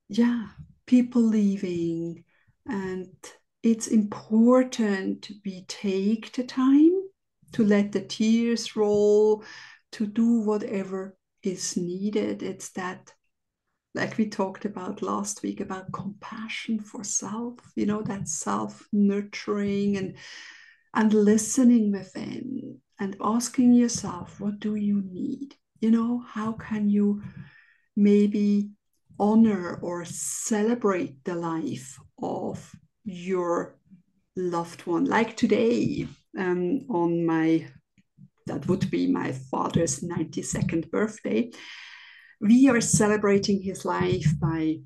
yeah 0.09 0.47
people 0.87 1.23
leaving. 1.23 2.25
And 2.66 3.14
it's 3.62 3.87
important 3.88 5.28
be 5.43 5.64
take 5.69 6.33
the 6.33 6.45
time 6.45 6.93
to 7.52 7.64
let 7.64 7.93
the 7.93 8.00
tears 8.00 8.76
roll 8.76 9.45
to 9.93 10.07
do 10.07 10.40
whatever 10.40 11.16
is 11.43 11.76
needed. 11.76 12.43
It's 12.43 12.71
that 12.71 13.12
like 13.95 14.19
we 14.19 14.28
talked 14.28 14.64
about 14.64 15.02
last 15.02 15.43
week 15.43 15.61
about 15.61 15.93
compassion 15.93 16.81
for 16.81 17.04
self 17.04 17.61
you 17.76 17.87
know 17.87 18.02
that 18.02 18.26
self 18.26 18.88
nurturing 18.93 19.97
and 19.97 20.16
and 20.95 21.14
listening 21.14 21.93
within 21.93 22.81
and 22.99 23.16
asking 23.21 23.73
yourself 23.73 24.40
what 24.40 24.59
do 24.59 24.75
you 24.75 25.00
need 25.12 25.54
you 25.84 25.90
know 25.90 26.24
how 26.26 26.52
can 26.52 26.88
you 26.88 27.22
maybe 27.94 28.70
honor 29.20 29.78
or 29.82 30.04
celebrate 30.06 31.22
the 31.24 31.34
life 31.34 31.98
of 32.22 32.74
your 33.04 33.76
loved 34.34 34.86
one? 34.86 35.04
Like 35.04 35.36
today 35.36 36.08
um, 36.38 36.86
on 36.88 37.26
my 37.26 37.68
that 38.46 38.66
would 38.66 38.90
be 38.90 39.06
my 39.06 39.32
father's 39.50 40.00
92nd 40.00 40.90
birthday 40.90 41.50
we 42.40 42.68
are 42.68 42.80
celebrating 42.80 43.62
his 43.62 43.84
life 43.84 44.28
by 44.40 44.76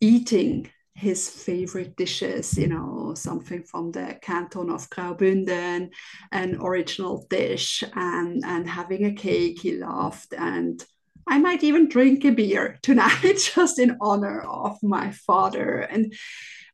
eating 0.00 0.70
his 0.94 1.28
favorite 1.28 1.96
dishes, 1.96 2.56
you 2.56 2.68
know, 2.68 3.14
something 3.16 3.62
from 3.64 3.90
the 3.90 4.16
canton 4.22 4.70
of 4.70 4.88
Graubünden, 4.90 5.90
an 6.30 6.56
original 6.60 7.26
dish, 7.28 7.82
and, 7.94 8.44
and 8.44 8.68
having 8.68 9.04
a 9.04 9.12
cake 9.12 9.60
he 9.60 9.76
loved. 9.76 10.34
And 10.34 10.84
I 11.26 11.38
might 11.38 11.64
even 11.64 11.88
drink 11.88 12.24
a 12.24 12.30
beer 12.30 12.78
tonight 12.82 13.50
just 13.54 13.78
in 13.78 13.96
honor 14.00 14.42
of 14.42 14.82
my 14.82 15.10
father 15.10 15.80
and 15.80 16.14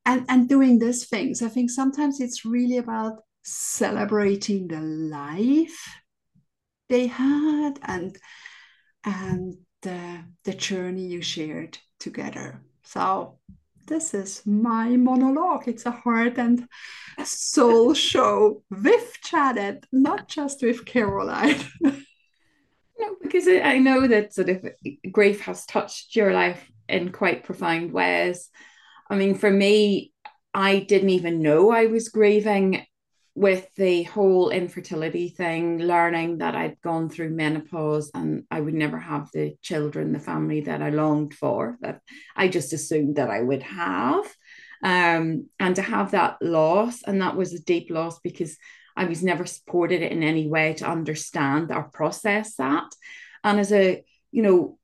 and 0.06 0.24
and 0.28 0.48
doing 0.48 0.78
these 0.78 1.06
things. 1.06 1.42
I 1.42 1.48
think 1.48 1.70
sometimes 1.70 2.20
it's 2.20 2.44
really 2.44 2.78
about 2.78 3.22
celebrating 3.42 4.68
the 4.68 4.80
life 4.80 6.00
they 6.88 7.06
had 7.06 7.78
and 7.82 8.16
and 9.04 9.56
the, 9.82 10.24
the 10.44 10.52
journey 10.52 11.06
you 11.06 11.22
shared 11.22 11.78
together. 11.98 12.62
So 12.82 13.38
this 13.90 14.14
is 14.14 14.46
my 14.46 14.96
monologue. 14.96 15.66
It's 15.66 15.84
a 15.84 15.90
heart 15.90 16.38
and 16.38 16.66
soul 17.24 17.92
show 17.92 18.62
with 18.70 19.18
Janet, 19.22 19.84
not 19.92 20.28
just 20.28 20.62
with 20.62 20.86
Caroline. 20.86 21.60
no, 21.82 23.16
because 23.20 23.48
I 23.48 23.78
know 23.78 24.06
that 24.06 24.32
sort 24.32 24.48
of 24.48 24.64
grief 25.10 25.40
has 25.40 25.66
touched 25.66 26.16
your 26.16 26.32
life 26.32 26.70
in 26.88 27.10
quite 27.10 27.44
profound 27.44 27.92
ways. 27.92 28.48
I 29.10 29.16
mean, 29.16 29.34
for 29.34 29.50
me, 29.50 30.12
I 30.54 30.78
didn't 30.78 31.10
even 31.10 31.42
know 31.42 31.70
I 31.70 31.86
was 31.86 32.08
grieving 32.08 32.86
with 33.40 33.74
the 33.76 34.02
whole 34.02 34.50
infertility 34.50 35.30
thing, 35.30 35.78
learning 35.78 36.36
that 36.38 36.54
I'd 36.54 36.78
gone 36.82 37.08
through 37.08 37.30
menopause 37.30 38.10
and 38.12 38.44
I 38.50 38.60
would 38.60 38.74
never 38.74 38.98
have 38.98 39.30
the 39.32 39.56
children, 39.62 40.12
the 40.12 40.18
family 40.18 40.60
that 40.60 40.82
I 40.82 40.90
longed 40.90 41.32
for, 41.32 41.78
that 41.80 42.02
I 42.36 42.48
just 42.48 42.74
assumed 42.74 43.16
that 43.16 43.30
I 43.30 43.40
would 43.40 43.62
have. 43.62 44.26
Um, 44.84 45.48
and 45.58 45.74
to 45.76 45.80
have 45.80 46.10
that 46.10 46.36
loss, 46.42 47.02
and 47.02 47.22
that 47.22 47.34
was 47.34 47.54
a 47.54 47.62
deep 47.62 47.90
loss 47.90 48.20
because 48.20 48.58
I 48.94 49.06
was 49.06 49.22
never 49.22 49.46
supported 49.46 50.02
in 50.02 50.22
any 50.22 50.46
way 50.46 50.74
to 50.74 50.86
understand 50.86 51.72
or 51.72 51.84
process 51.84 52.56
that. 52.56 52.94
And 53.42 53.58
as 53.58 53.72
a, 53.72 54.04
you 54.32 54.42
know, 54.42 54.78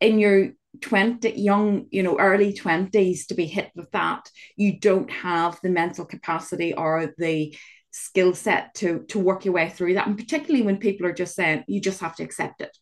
in 0.00 0.20
your 0.20 0.52
20 0.80 1.30
young 1.32 1.86
you 1.90 2.02
know 2.02 2.18
early 2.18 2.52
20s 2.52 3.26
to 3.26 3.34
be 3.34 3.46
hit 3.46 3.70
with 3.74 3.90
that. 3.92 4.30
You 4.56 4.78
don't 4.78 5.10
have 5.10 5.58
the 5.62 5.70
mental 5.70 6.04
capacity 6.04 6.74
or 6.74 7.14
the 7.18 7.56
skill 7.90 8.34
set 8.34 8.74
to 8.74 9.04
to 9.08 9.18
work 9.18 9.44
your 9.44 9.54
way 9.54 9.68
through 9.70 9.94
that. 9.94 10.06
And 10.06 10.16
particularly 10.16 10.64
when 10.64 10.78
people 10.78 11.06
are 11.06 11.12
just 11.12 11.34
saying 11.34 11.64
you 11.66 11.80
just 11.80 12.00
have 12.00 12.16
to 12.16 12.22
accept 12.22 12.60
it. 12.60 12.76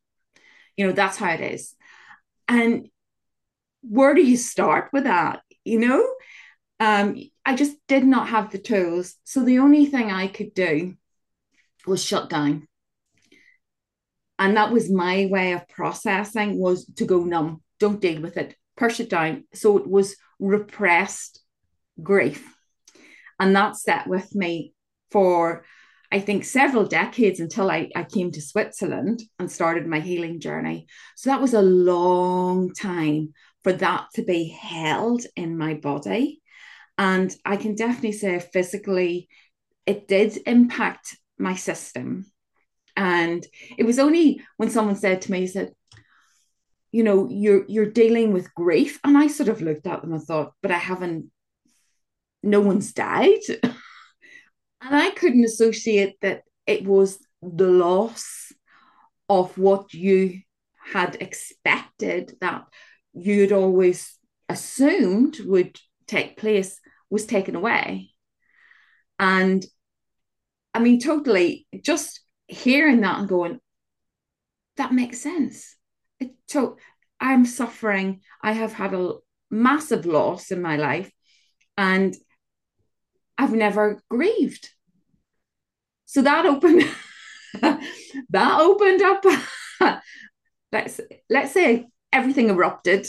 You 0.77 0.87
know 0.87 0.93
that's 0.93 1.17
how 1.17 1.31
it 1.31 1.41
is. 1.41 1.75
And 2.49 2.89
where 3.83 4.15
do 4.15 4.23
you 4.23 4.37
start 4.37 4.91
with 4.93 5.05
that? 5.05 5.43
You 5.65 5.81
know 5.81 6.07
um 6.79 7.17
i 7.47 7.55
just 7.55 7.75
did 7.89 8.05
not 8.05 8.29
have 8.29 8.51
the 8.51 8.59
tools. 8.59 9.15
So 9.25 9.45
the 9.45 9.61
only 9.61 9.87
thing 9.87 10.11
i 10.11 10.27
could 10.27 10.53
do 10.55 10.97
was 11.87 12.05
shut 12.05 12.29
down. 12.29 12.67
And 14.39 14.57
that 14.57 14.73
was 14.73 14.91
my 14.91 15.29
way 15.31 15.53
of 15.53 15.69
processing 15.69 16.59
was 16.59 16.85
to 16.97 17.07
go 17.07 17.25
numb 17.25 17.63
don't 17.79 18.01
deal 18.01 18.21
with 18.21 18.37
it, 18.37 18.57
push 18.77 19.01
it 19.01 19.11
down. 19.11 19.45
So 19.55 19.79
it 19.79 19.87
was 19.89 20.17
repressed 20.39 21.41
grief. 22.03 22.55
And 23.39 23.55
that 23.55 23.77
sat 23.77 24.07
with 24.07 24.35
me 24.35 24.73
for, 25.11 25.65
I 26.11 26.21
think, 26.21 26.45
several 26.45 26.87
decades 26.87 27.41
until 27.41 27.71
I, 27.71 27.91
I 27.95 28.05
came 28.05 28.31
to 28.33 28.41
Switzerland 28.41 29.23
and 29.39 29.51
started 29.51 29.87
my 29.87 30.01
healing 30.01 30.41
journey. 30.41 30.87
So 31.17 31.31
that 31.31 31.41
was 31.41 31.55
a 31.55 31.63
long 31.63 32.73
time 32.73 33.35
for 33.63 33.73
that 33.73 34.07
to 34.15 34.23
be 34.23 34.49
held 34.49 35.23
in 35.35 35.59
my 35.59 35.75
body. 35.75 36.41
And 36.99 37.35
I 37.45 37.57
can 37.57 37.75
definitely 37.75 38.13
say 38.13 38.39
physically, 38.39 39.29
it 39.85 40.09
did 40.09 40.39
impact 40.47 41.17
my 41.39 41.55
system. 41.55 42.27
And 42.97 43.47
it 43.77 43.85
was 43.85 43.99
only 43.99 44.41
when 44.57 44.71
someone 44.71 44.97
said 44.97 45.23
to 45.23 45.33
me, 45.33 45.47
said, 45.47 45.73
you 46.97 47.03
know 47.03 47.29
you're 47.29 47.67
you're 47.69 47.93
dealing 48.03 48.33
with 48.33 48.55
grief. 48.55 48.99
And 49.05 49.19
i 49.19 49.27
sort 49.27 49.51
of 49.51 49.61
looked 49.61 49.87
at 49.87 50.01
them 50.01 50.15
and 50.15 50.23
thought 50.23 50.55
but 50.63 50.71
i 50.71 50.79
haven't 50.79 51.31
no 52.43 52.61
one's 52.61 52.93
died. 52.95 53.45
And 54.83 54.95
i 54.95 55.11
couldn't 55.11 55.45
associate 55.45 56.15
that 56.23 56.43
it 56.67 56.85
was 56.85 57.19
the 57.43 57.69
loss 57.69 58.53
of 59.29 59.59
what 59.59 59.93
you 59.93 60.41
had 60.95 61.17
expected 61.21 62.35
that 62.41 62.65
you'd 63.13 63.53
always 63.53 64.17
assumed 64.49 65.39
would 65.45 65.77
take 66.07 66.37
place 66.39 66.81
was 67.11 67.27
taken 67.27 67.57
away. 67.57 68.11
And 69.19 69.67
i 70.73 70.79
mean 70.79 70.99
totally 70.99 71.67
just 71.83 72.21
hearing 72.47 73.01
that 73.03 73.19
and 73.19 73.29
going 73.29 73.61
that 74.79 74.93
makes 74.93 75.21
sense 75.21 75.76
took 76.49 76.81
i'm 77.21 77.47
suffering. 77.47 78.21
I 78.43 78.53
have 78.53 78.73
had 78.73 78.95
a 78.95 79.15
massive 79.51 80.07
loss 80.07 80.51
in 80.51 80.61
my 80.61 80.77
life 80.77 81.11
and 81.79 82.15
i've 83.39 83.53
never 83.53 84.03
grieved. 84.09 84.71
So 86.07 86.23
that 86.23 86.47
opened 86.47 86.85
that 88.31 88.61
opened 88.61 89.03
up. 89.03 89.25
Let's 90.73 91.01
let's 91.31 91.53
say 91.53 91.87
everything 92.13 92.49
erupted 92.51 93.07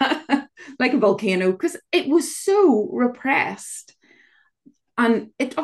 like 0.78 0.92
a 0.92 0.98
volcano 0.98 1.52
because 1.52 1.76
it 1.92 2.08
was 2.08 2.36
so 2.36 2.88
repressed. 2.92 3.94
And 4.98 5.30
it 5.38 5.54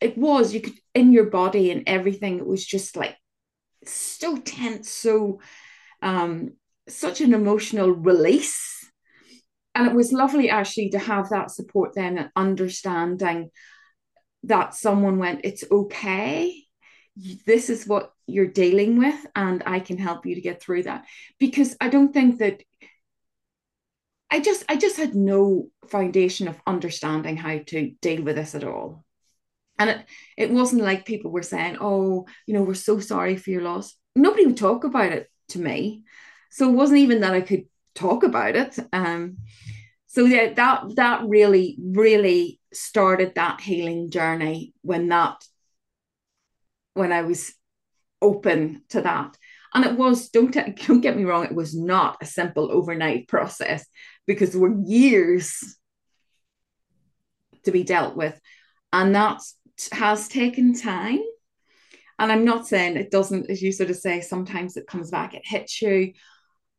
it 0.00 0.18
was 0.18 0.52
you 0.52 0.60
could 0.60 0.74
in 0.94 1.12
your 1.12 1.26
body 1.26 1.70
and 1.70 1.84
everything 1.86 2.38
it 2.38 2.46
was 2.46 2.64
just 2.64 2.96
like 2.96 3.16
so 3.84 4.36
tense 4.36 4.90
so 4.90 5.40
um, 6.02 6.50
such 6.88 7.20
an 7.20 7.32
emotional 7.32 7.90
release. 7.90 8.90
And 9.74 9.86
it 9.86 9.94
was 9.94 10.12
lovely 10.12 10.50
actually 10.50 10.90
to 10.90 10.98
have 10.98 11.30
that 11.30 11.50
support 11.50 11.92
then 11.94 12.18
and 12.18 12.30
understanding 12.36 13.50
that 14.44 14.74
someone 14.74 15.18
went, 15.18 15.40
it's 15.44 15.64
okay. 15.70 16.64
This 17.46 17.70
is 17.70 17.86
what 17.86 18.12
you're 18.26 18.46
dealing 18.46 18.98
with, 18.98 19.26
and 19.34 19.62
I 19.66 19.80
can 19.80 19.98
help 19.98 20.26
you 20.26 20.34
to 20.34 20.40
get 20.40 20.60
through 20.62 20.84
that. 20.84 21.04
Because 21.38 21.76
I 21.80 21.88
don't 21.88 22.12
think 22.12 22.38
that 22.38 22.62
I 24.30 24.40
just 24.40 24.64
I 24.68 24.76
just 24.76 24.96
had 24.96 25.14
no 25.14 25.68
foundation 25.88 26.48
of 26.48 26.60
understanding 26.66 27.36
how 27.36 27.58
to 27.66 27.90
deal 28.00 28.22
with 28.22 28.36
this 28.36 28.54
at 28.54 28.64
all. 28.64 29.04
And 29.78 29.90
it, 29.90 30.06
it 30.38 30.50
wasn't 30.50 30.82
like 30.82 31.04
people 31.04 31.30
were 31.30 31.42
saying, 31.42 31.76
oh, 31.80 32.26
you 32.46 32.54
know, 32.54 32.62
we're 32.62 32.74
so 32.74 32.98
sorry 32.98 33.36
for 33.36 33.50
your 33.50 33.62
loss. 33.62 33.94
Nobody 34.16 34.46
would 34.46 34.56
talk 34.56 34.84
about 34.84 35.12
it 35.12 35.28
to 35.52 35.60
me. 35.60 36.02
So 36.50 36.68
it 36.68 36.74
wasn't 36.74 37.00
even 37.00 37.20
that 37.20 37.34
I 37.34 37.40
could 37.40 37.64
talk 37.94 38.22
about 38.22 38.56
it. 38.56 38.78
Um, 38.92 39.38
so 40.06 40.24
yeah, 40.24 40.52
that 40.52 40.96
that 40.96 41.22
really, 41.26 41.78
really 41.80 42.60
started 42.72 43.34
that 43.34 43.60
healing 43.60 44.10
journey 44.10 44.74
when 44.82 45.08
that 45.08 45.42
when 46.94 47.12
I 47.12 47.22
was 47.22 47.54
open 48.20 48.82
to 48.90 49.02
that. 49.02 49.36
And 49.74 49.84
it 49.84 49.96
was, 49.96 50.28
don't, 50.28 50.52
don't 50.86 51.00
get 51.00 51.16
me 51.16 51.24
wrong, 51.24 51.44
it 51.44 51.54
was 51.54 51.74
not 51.74 52.18
a 52.20 52.26
simple 52.26 52.70
overnight 52.70 53.28
process 53.28 53.84
because 54.26 54.52
there 54.52 54.60
were 54.60 54.78
years 54.84 55.76
to 57.64 57.72
be 57.72 57.82
dealt 57.82 58.16
with. 58.16 58.38
And 58.92 59.14
that 59.14 59.40
has 59.92 60.28
taken 60.28 60.74
time. 60.74 61.20
And 62.22 62.30
I'm 62.30 62.44
not 62.44 62.68
saying 62.68 62.96
it 62.96 63.10
doesn't, 63.10 63.50
as 63.50 63.60
you 63.60 63.72
sort 63.72 63.90
of 63.90 63.96
say, 63.96 64.20
sometimes 64.20 64.76
it 64.76 64.86
comes 64.86 65.10
back, 65.10 65.34
it 65.34 65.42
hits 65.44 65.82
you. 65.82 66.12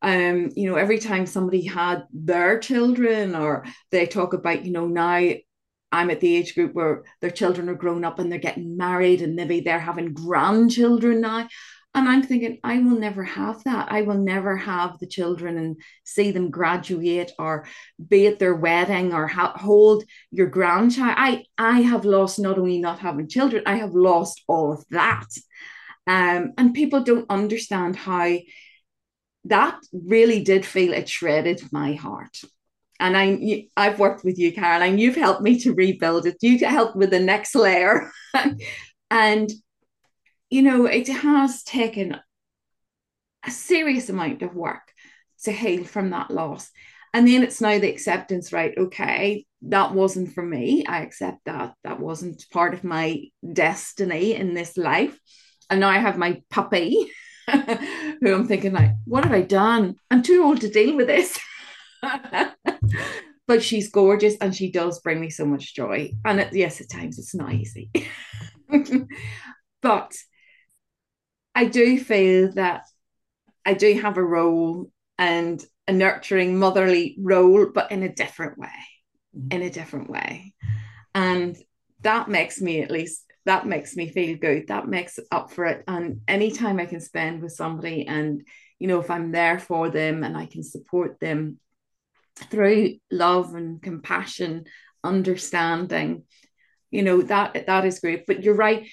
Um, 0.02 0.52
you 0.56 0.70
know, 0.70 0.78
every 0.78 1.00
time 1.00 1.26
somebody 1.26 1.66
had 1.66 2.06
their 2.14 2.60
children, 2.60 3.36
or 3.36 3.66
they 3.92 4.06
talk 4.06 4.32
about, 4.32 4.64
you 4.64 4.72
know, 4.72 4.88
now 4.88 5.34
I'm 5.92 6.10
at 6.12 6.22
the 6.22 6.34
age 6.34 6.56
group 6.56 6.74
where 6.74 7.04
their 7.20 7.30
children 7.30 7.68
are 7.68 7.76
grown 7.76 8.06
up 8.06 8.20
and 8.20 8.32
they're 8.32 8.40
getting 8.40 8.78
married 8.78 9.22
and 9.22 9.36
maybe 9.36 9.60
they're 9.60 9.80
having 9.82 10.14
grandchildren 10.14 11.20
now. 11.20 11.50
And 11.96 12.10
I'm 12.10 12.24
thinking, 12.24 12.60
I 12.64 12.80
will 12.80 12.98
never 12.98 13.24
have 13.24 13.64
that. 13.66 13.92
I 13.92 14.02
will 14.02 14.18
never 14.18 14.58
have 14.58 14.98
the 14.98 15.06
children 15.06 15.58
and 15.58 15.78
see 16.04 16.32
them 16.32 16.50
graduate 16.50 17.32
or 17.38 17.66
be 18.08 18.26
at 18.26 18.40
their 18.40 18.56
wedding 18.56 19.14
or 19.14 19.28
ha- 19.28 19.56
hold 19.56 20.04
your 20.32 20.48
grandchild. 20.48 21.14
I, 21.16 21.46
I 21.58 21.82
have 21.82 22.04
lost 22.04 22.40
not 22.40 22.58
only 22.58 22.80
not 22.80 23.00
having 23.00 23.30
children, 23.30 23.64
I 23.68 23.76
have 23.76 23.94
lost 23.94 24.42
all 24.48 24.74
of 24.74 24.84
that. 24.90 25.28
Um, 26.08 26.54
and 26.58 26.74
people 26.74 27.04
don't 27.04 27.30
understand 27.30 27.96
how 27.96 28.38
that 29.46 29.78
really 29.92 30.44
did 30.44 30.66
feel 30.66 30.94
it 30.94 31.08
shredded 31.08 31.62
my 31.72 31.94
heart. 31.94 32.42
And 33.00 33.18
I, 33.18 33.68
I've 33.76 34.00
worked 34.00 34.24
with 34.24 34.40
you, 34.40 34.52
Caroline. 34.54 34.98
You've 34.98 35.16
helped 35.16 35.42
me 35.42 35.60
to 35.60 35.74
rebuild 35.74 36.26
it. 36.26 36.38
You 36.42 36.66
helped 36.66 36.96
with 36.96 37.12
the 37.12 37.20
next 37.20 37.54
layer. 37.54 38.12
and 39.12 39.52
you 40.54 40.62
know, 40.62 40.86
it 40.86 41.08
has 41.08 41.64
taken 41.64 42.16
a 43.44 43.50
serious 43.50 44.08
amount 44.08 44.44
of 44.44 44.54
work 44.54 44.94
to 45.46 45.52
heal 45.52 45.84
from 45.84 46.12
that 46.12 46.30
loss. 46.30 46.70
And 47.12 47.28
then 47.28 47.42
it's 47.42 47.60
now 47.60 47.80
the 47.80 47.90
acceptance, 47.90 48.54
right? 48.54 48.72
Okay, 48.78 49.48
that 49.64 49.96
wasn't 49.96 50.32
for 50.34 50.44
me. 50.44 50.86
I 50.88 51.02
accept 51.02 51.40
that. 51.46 51.74
That 51.84 52.00
wasn't 52.00 52.46
part 52.52 52.76
of 52.76 52.84
my 52.84 53.24
destiny 53.52 54.36
in 54.36 54.54
this 54.54 54.78
life. 54.78 55.18
And 55.72 55.80
now 55.80 55.90
I 55.90 55.98
have 55.98 56.20
my 56.20 56.44
puppy 56.52 57.12
who 57.52 58.36
I'm 58.36 58.48
thinking, 58.48 58.74
like, 58.74 58.92
what 59.06 59.24
have 59.24 59.34
I 59.34 59.42
done? 59.42 59.96
I'm 60.12 60.22
too 60.22 60.44
old 60.44 60.62
to 60.62 60.70
deal 60.70 60.96
with 60.96 61.08
this. 61.08 61.40
but 63.48 63.64
she's 63.64 63.90
gorgeous 63.90 64.36
and 64.40 64.56
she 64.56 64.72
does 64.72 65.00
bring 65.00 65.20
me 65.20 65.32
so 65.32 65.48
much 65.48 65.74
joy. 65.74 66.12
And 66.24 66.48
yes, 66.52 66.80
at 66.80 66.92
times 66.92 67.18
it's 67.18 67.34
not 67.34 67.54
easy. 67.54 67.90
but 69.82 70.14
I 71.56 71.66
do 71.66 72.00
feel 72.00 72.52
that 72.54 72.86
I 73.66 73.74
do 73.74 74.00
have 74.00 74.18
a 74.18 74.24
role 74.24 74.92
and 75.18 75.64
a 75.88 75.94
nurturing 75.94 76.58
motherly 76.58 77.16
role, 77.20 77.68
but 77.74 77.92
in 77.92 78.04
a 78.04 78.14
different 78.14 78.58
way, 78.58 78.68
mm-hmm. 79.38 79.48
in 79.52 79.62
a 79.62 79.70
different 79.70 80.10
way. 80.10 80.54
And 81.14 81.56
that 82.02 82.30
makes 82.30 82.62
me 82.62 82.82
at 82.82 82.92
least 82.92 83.26
that 83.46 83.68
makes 83.68 83.96
me 83.96 84.08
feel 84.08 84.38
good. 84.38 84.68
That 84.68 84.88
makes 84.88 85.20
up 85.30 85.52
for 85.52 85.66
it. 85.66 85.84
And 85.88 86.22
any 86.30 86.52
time 86.52 86.80
I 86.80 86.86
can 86.86 87.02
spend 87.02 87.42
with 87.42 87.52
somebody 87.52 88.08
and 88.08 88.42
you 88.80 88.88
know 88.88 89.00
if 89.00 89.10
I'm 89.10 89.32
there 89.32 89.60
for 89.60 89.90
them 89.90 90.24
and 90.24 90.36
I 90.36 90.46
can 90.46 90.64
support 90.64 91.20
them 91.20 91.60
through 92.36 92.96
love 93.12 93.54
and 93.54 93.82
compassion, 93.82 94.66
understanding, 95.04 96.24
you 96.94 97.02
know 97.02 97.22
that 97.24 97.66
that 97.66 97.86
is 97.86 98.00
great 98.00 98.26
but 98.28 98.44
you're 98.44 98.56
right 98.56 98.88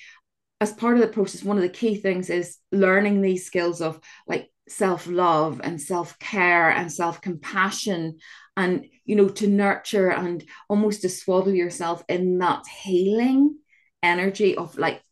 as 0.61 0.73
part 0.73 0.95
of 0.95 1.01
the 1.01 1.09
process 1.09 1.43
one 1.43 1.57
of 1.57 1.63
the 1.63 1.69
key 1.69 1.95
things 1.95 2.31
is 2.31 2.59
learning 2.71 3.23
these 3.23 3.47
skills 3.47 3.81
of 3.81 3.99
like 4.27 4.51
self-love 4.69 5.61
and 5.65 5.81
self-care 5.81 6.71
and 6.71 6.93
self-compassion 6.93 8.19
and 8.57 8.87
you 9.05 9.17
know 9.17 9.29
to 9.29 9.49
nurture 9.49 10.11
and 10.11 10.45
almost 10.69 11.03
to 11.03 11.09
swaddle 11.09 11.55
yourself 11.55 12.05
in 12.09 12.39
that 12.39 12.63
healing 12.83 13.57
energy 14.03 14.57
of 14.57 14.77
like 14.79 15.03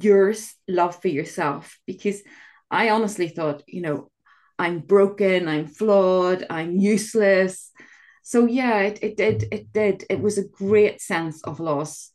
your 0.00 0.34
love 0.66 1.00
for 1.00 1.08
yourself. 1.08 1.78
Because 1.86 2.22
i 2.70 2.90
honestly 2.90 3.28
thought 3.28 3.62
you 3.68 3.82
know 3.82 4.10
i'm 4.58 4.80
broken 4.80 5.46
i'm 5.48 5.66
flawed 5.66 6.46
i'm 6.50 6.76
useless. 6.76 7.70
So 8.22 8.46
yeah 8.46 8.80
it, 8.80 8.98
it 9.02 9.16
did 9.16 9.44
it 9.52 9.72
did. 9.72 10.04
It 10.08 10.20
was 10.20 10.38
a 10.38 10.48
great 10.48 11.00
sense 11.00 11.42
of 11.44 11.60
loss 11.60 12.10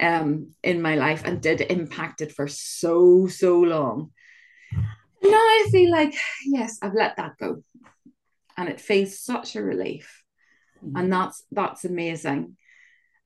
um 0.00 0.52
in 0.62 0.82
my 0.82 0.94
life 0.96 1.22
and 1.24 1.40
did 1.40 1.60
impact 1.60 2.20
it 2.20 2.32
for 2.32 2.48
so 2.48 3.26
so 3.26 3.60
long. 3.60 4.10
Now 5.22 5.30
i 5.30 5.68
feel 5.70 5.90
like 5.90 6.14
yes 6.46 6.78
i've 6.82 6.94
let 6.94 7.16
that 7.16 7.36
go. 7.38 7.62
And 8.56 8.68
it 8.68 8.80
feels 8.80 9.20
such 9.20 9.56
a 9.56 9.62
relief. 9.62 10.22
Mm-hmm. 10.84 10.96
and 10.96 11.12
that's 11.12 11.42
that's 11.50 11.84
amazing. 11.84 12.56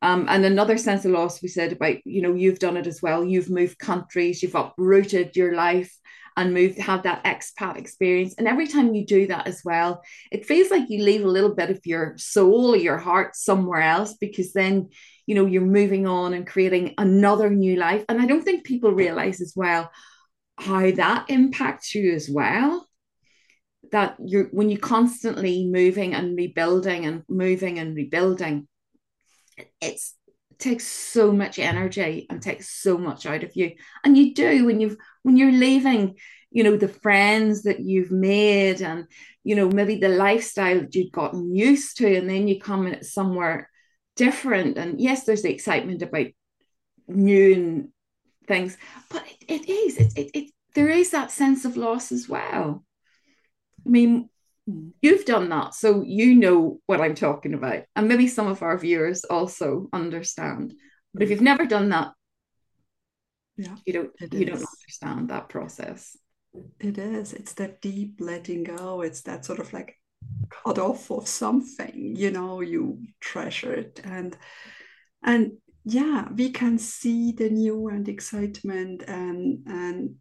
Um, 0.00 0.26
and 0.28 0.44
another 0.44 0.78
sense 0.78 1.04
of 1.04 1.12
loss 1.12 1.42
we 1.42 1.48
said 1.48 1.72
about 1.72 2.04
you 2.06 2.22
know 2.22 2.34
you've 2.34 2.58
done 2.58 2.76
it 2.76 2.86
as 2.86 3.02
well. 3.02 3.24
You've 3.24 3.50
moved 3.50 3.78
countries 3.78 4.42
you've 4.42 4.54
uprooted 4.54 5.36
your 5.36 5.54
life 5.54 5.94
and 6.36 6.54
moved 6.54 6.78
have 6.78 7.02
that 7.02 7.22
expat 7.24 7.76
experience. 7.76 8.34
And 8.38 8.48
every 8.48 8.66
time 8.66 8.94
you 8.94 9.04
do 9.04 9.26
that 9.26 9.46
as 9.46 9.62
well 9.64 10.02
it 10.30 10.46
feels 10.46 10.70
like 10.70 10.88
you 10.88 11.04
leave 11.04 11.24
a 11.24 11.28
little 11.36 11.54
bit 11.54 11.70
of 11.70 11.80
your 11.84 12.14
soul 12.16 12.74
or 12.74 12.78
your 12.78 12.98
heart 12.98 13.36
somewhere 13.36 13.82
else 13.82 14.14
because 14.14 14.52
then 14.52 14.88
you 15.26 15.34
know 15.34 15.46
you're 15.46 15.62
moving 15.62 16.06
on 16.06 16.34
and 16.34 16.46
creating 16.46 16.94
another 16.98 17.50
new 17.50 17.76
life. 17.76 18.04
And 18.08 18.20
i 18.20 18.26
don't 18.26 18.42
think 18.42 18.64
people 18.64 18.92
realize 18.92 19.40
as 19.40 19.52
well 19.56 19.90
how 20.58 20.90
that 20.92 21.26
impacts 21.28 21.94
you 21.94 22.12
as 22.12 22.28
well 22.28 22.86
that 23.90 24.16
you're 24.24 24.48
when 24.52 24.70
you're 24.70 24.80
constantly 24.80 25.66
moving 25.66 26.14
and 26.14 26.36
rebuilding 26.36 27.04
and 27.06 27.22
moving 27.28 27.78
and 27.78 27.94
rebuilding 27.96 28.66
it's 29.80 30.14
it 30.50 30.58
takes 30.58 30.86
so 30.86 31.32
much 31.32 31.58
energy 31.58 32.26
and 32.30 32.40
takes 32.40 32.68
so 32.68 32.98
much 32.98 33.26
out 33.26 33.42
of 33.42 33.56
you. 33.56 33.72
And 34.04 34.16
you 34.16 34.34
do 34.34 34.66
when 34.66 34.80
you've 34.80 34.96
when 35.22 35.36
you're 35.36 35.52
leaving 35.52 36.16
you 36.52 36.62
know 36.62 36.76
the 36.76 36.88
friends 36.88 37.62
that 37.62 37.80
you've 37.80 38.10
made 38.10 38.82
and 38.82 39.06
you 39.42 39.56
know 39.56 39.68
maybe 39.68 39.96
the 39.96 40.08
lifestyle 40.08 40.80
that 40.80 40.94
you've 40.94 41.12
gotten 41.12 41.54
used 41.54 41.96
to 41.96 42.16
and 42.16 42.28
then 42.28 42.46
you 42.46 42.60
come 42.60 42.94
somewhere 43.02 43.70
different. 44.16 44.78
And 44.78 45.00
yes 45.00 45.24
there's 45.24 45.42
the 45.42 45.52
excitement 45.52 46.02
about 46.02 46.26
new 47.08 47.88
things 48.46 48.76
but 49.10 49.24
it, 49.48 49.62
it 49.62 49.70
is 49.70 49.96
it, 49.98 50.12
it, 50.16 50.30
it 50.34 50.50
there 50.74 50.88
is 50.88 51.10
that 51.10 51.30
sense 51.30 51.64
of 51.64 51.76
loss 51.76 52.12
as 52.12 52.28
well. 52.28 52.84
I 53.86 53.88
mean 53.88 54.28
you've 55.00 55.24
done 55.24 55.48
that 55.48 55.74
so 55.74 56.04
you 56.06 56.36
know 56.36 56.78
what 56.86 57.00
i'm 57.00 57.16
talking 57.16 57.52
about 57.52 57.82
and 57.96 58.06
maybe 58.06 58.28
some 58.28 58.46
of 58.46 58.62
our 58.62 58.78
viewers 58.78 59.24
also 59.24 59.88
understand. 59.92 60.74
But 61.12 61.24
if 61.24 61.30
you've 61.30 61.40
never 61.40 61.66
done 61.66 61.90
that 61.90 62.12
yeah 63.56 63.76
you 63.84 63.92
don't 63.92 64.10
you 64.20 64.46
is. 64.46 64.46
don't 64.46 64.68
understand 64.80 65.28
that 65.30 65.48
process. 65.48 66.16
It 66.78 66.98
is. 66.98 67.32
It's 67.32 67.54
that 67.54 67.80
deep 67.80 68.16
letting 68.20 68.64
go. 68.64 69.00
It's 69.00 69.22
that 69.22 69.44
sort 69.44 69.58
of 69.58 69.72
like 69.72 69.98
cut 70.50 70.78
off 70.78 71.10
of 71.10 71.26
something 71.26 72.14
you 72.16 72.30
know 72.30 72.60
you 72.60 72.98
treasure 73.20 73.72
it. 73.74 74.00
And 74.04 74.36
and 75.22 75.52
yeah 75.84 76.28
we 76.34 76.50
can 76.50 76.78
see 76.78 77.32
the 77.32 77.50
new 77.50 77.88
and 77.88 78.08
excitement 78.08 79.02
and 79.08 79.66
and 79.66 80.16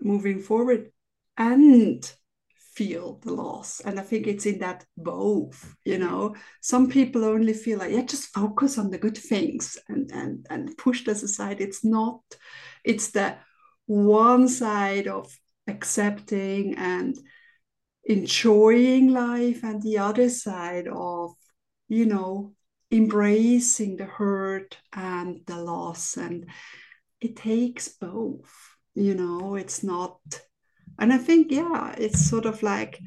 moving 0.00 0.40
forward 0.40 0.90
and 1.36 2.12
feel 2.74 3.18
the 3.24 3.32
loss. 3.32 3.80
And 3.80 3.98
i 3.98 4.02
think 4.02 4.26
it's 4.26 4.46
in 4.46 4.58
that 4.60 4.84
both 4.96 5.74
you 5.84 5.98
know. 5.98 6.34
Some 6.60 6.88
people 6.88 7.24
only 7.24 7.52
feel 7.52 7.78
like 7.78 7.92
yeah 7.92 8.04
just 8.04 8.32
focus 8.34 8.78
on 8.78 8.90
the 8.90 8.98
good 8.98 9.16
things 9.16 9.78
and 9.88 10.10
and 10.12 10.46
and 10.50 10.76
push 10.76 11.04
this 11.04 11.22
aside 11.22 11.60
it's 11.60 11.84
not 11.84 12.20
it's 12.84 13.10
the 13.10 13.36
one 13.86 14.48
side 14.48 15.08
of 15.08 15.34
accepting 15.66 16.74
and 16.76 17.16
enjoying 18.08 19.08
life 19.08 19.62
and 19.62 19.80
the 19.82 19.98
other 19.98 20.28
side 20.28 20.88
of 20.88 21.34
you 21.88 22.06
know 22.06 22.52
embracing 22.90 23.96
the 23.96 24.06
hurt 24.06 24.78
and 24.92 25.42
the 25.46 25.56
loss. 25.56 26.16
And 26.16 26.46
it 27.20 27.36
takes 27.36 27.88
both 27.88 28.50
you 28.94 29.14
know 29.14 29.54
it's 29.54 29.84
not 29.84 30.18
and 30.98 31.12
i 31.12 31.18
think 31.18 31.50
yeah 31.50 31.94
it's 31.98 32.28
sort 32.28 32.46
of 32.46 32.62
like 32.62 32.98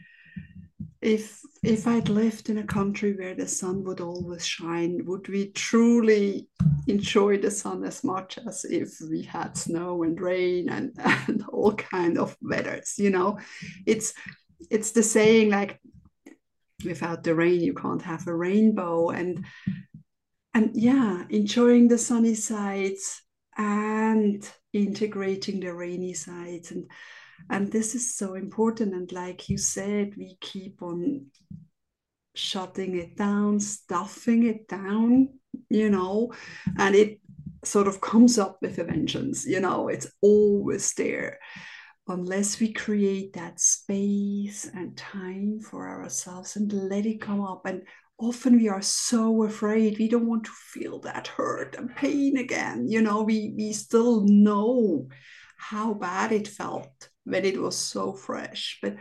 if 1.02 1.42
if 1.64 1.88
i'd 1.88 2.10
lived 2.10 2.50
in 2.50 2.60
a 2.60 2.64
country 2.64 3.14
where 3.14 3.36
the 3.36 3.48
sun 3.48 3.84
would 3.84 4.00
always 4.00 4.46
shine 4.46 5.02
would 5.06 5.28
we 5.28 5.52
truly 5.52 6.48
enjoy 6.88 7.38
the 7.38 7.52
sun 7.52 7.84
as 7.84 8.04
much 8.04 8.38
as 8.48 8.66
if 8.66 8.98
we 9.10 9.22
had 9.22 9.58
snow 9.58 10.04
and 10.04 10.20
rain 10.22 10.70
and, 10.70 10.94
and 11.28 11.44
all 11.50 11.74
kind 11.74 12.18
of 12.18 12.36
weathers 12.42 12.96
you 12.98 13.10
know? 13.10 13.38
It's 13.86 14.14
it's 14.70 14.92
the 14.92 15.04
saying 15.04 15.50
like 15.50 15.80
without 16.86 17.24
the 17.24 17.36
rain 17.36 17.62
you 17.62 17.74
can't 17.74 18.02
have 18.02 18.28
a 18.28 18.36
rainbow. 18.36 19.10
And 19.10 19.46
and 20.54 20.72
yeah 20.74 21.24
enjoying 21.30 21.88
the 21.88 21.98
sunny 21.98 22.36
sides 22.36 23.22
and 23.58 24.50
integrating 24.74 25.60
the 25.60 25.74
rainy 25.74 26.14
sides. 26.14 26.72
And 26.72 26.90
and 27.50 27.72
this 27.72 27.96
is 27.96 28.16
so 28.16 28.36
important. 28.36 28.94
And 28.94 29.12
like 29.12 29.50
you 29.50 29.58
said 29.58 30.16
we 30.18 30.38
keep 30.42 30.82
on 30.82 31.28
shutting 32.34 32.96
it 32.96 33.18
down 33.18 33.60
stuffing 33.60 34.46
it 34.46 34.68
down 34.68 35.28
you 35.70 35.90
know 35.90 36.32
and 36.80 36.96
it 36.96 37.20
sort 37.64 37.88
of 37.88 38.00
comes 38.02 38.40
up 38.40 38.58
with 38.62 38.78
a 38.78 38.84
vengeance 38.84 39.46
you 39.46 39.60
know 39.60 39.90
it's 39.90 40.08
always 40.22 40.94
there 40.94 41.40
unless 42.08 42.60
we 42.60 42.74
create 42.74 43.34
that 43.34 43.60
space 43.60 44.70
and 44.74 44.98
time 44.98 45.60
for 45.60 45.88
ourselves 45.88 46.56
and 46.56 46.72
let 46.74 47.06
it 47.06 47.22
come 47.22 47.42
up. 47.42 47.66
And 47.66 47.84
often 48.20 48.58
we 48.58 48.70
are 48.70 48.82
so 48.82 49.44
afraid. 49.44 49.98
We 49.98 50.10
don't 50.10 50.28
want 50.28 50.46
to 50.46 50.52
feel 50.52 51.00
that 51.02 51.28
hurt 51.28 51.76
and 51.76 51.96
pain 51.96 52.38
again. 52.38 52.88
You 52.88 53.02
know 53.02 53.24
we 53.24 53.54
we 53.56 53.74
still 53.74 54.26
know 54.26 55.08
how 55.58 55.94
bad 55.94 56.32
it 56.32 56.48
felt 56.48 57.10
when 57.24 57.46
it 57.46 57.62
was 57.62 57.78
so 57.78 58.14
fresh. 58.14 58.80
But 58.82 58.98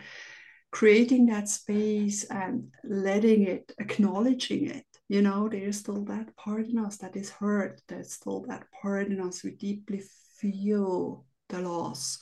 creating 0.71 1.27
that 1.27 1.49
space 1.49 2.25
and 2.25 2.69
letting 2.85 3.43
it 3.43 3.73
acknowledging 3.81 4.67
it 4.71 4.85
you 5.11 5.21
know 5.21 5.49
there's 5.49 5.79
still 5.79 6.05
that 6.05 6.37
part 6.37 6.69
in 6.69 6.79
us 6.79 6.99
that 6.99 7.17
is 7.17 7.31
hurt. 7.31 7.83
There's 7.89 8.13
still 8.13 8.45
that 8.47 8.67
part 8.81 9.09
in 9.09 9.21
us 9.21 9.43
we 9.43 9.51
deeply 9.51 10.03
feel 10.39 11.25
the 11.51 11.61
loss. 11.61 12.19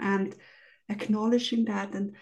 And 0.00 0.34
acknowledging 0.88 1.64
that 1.66 1.94
and 1.94 2.16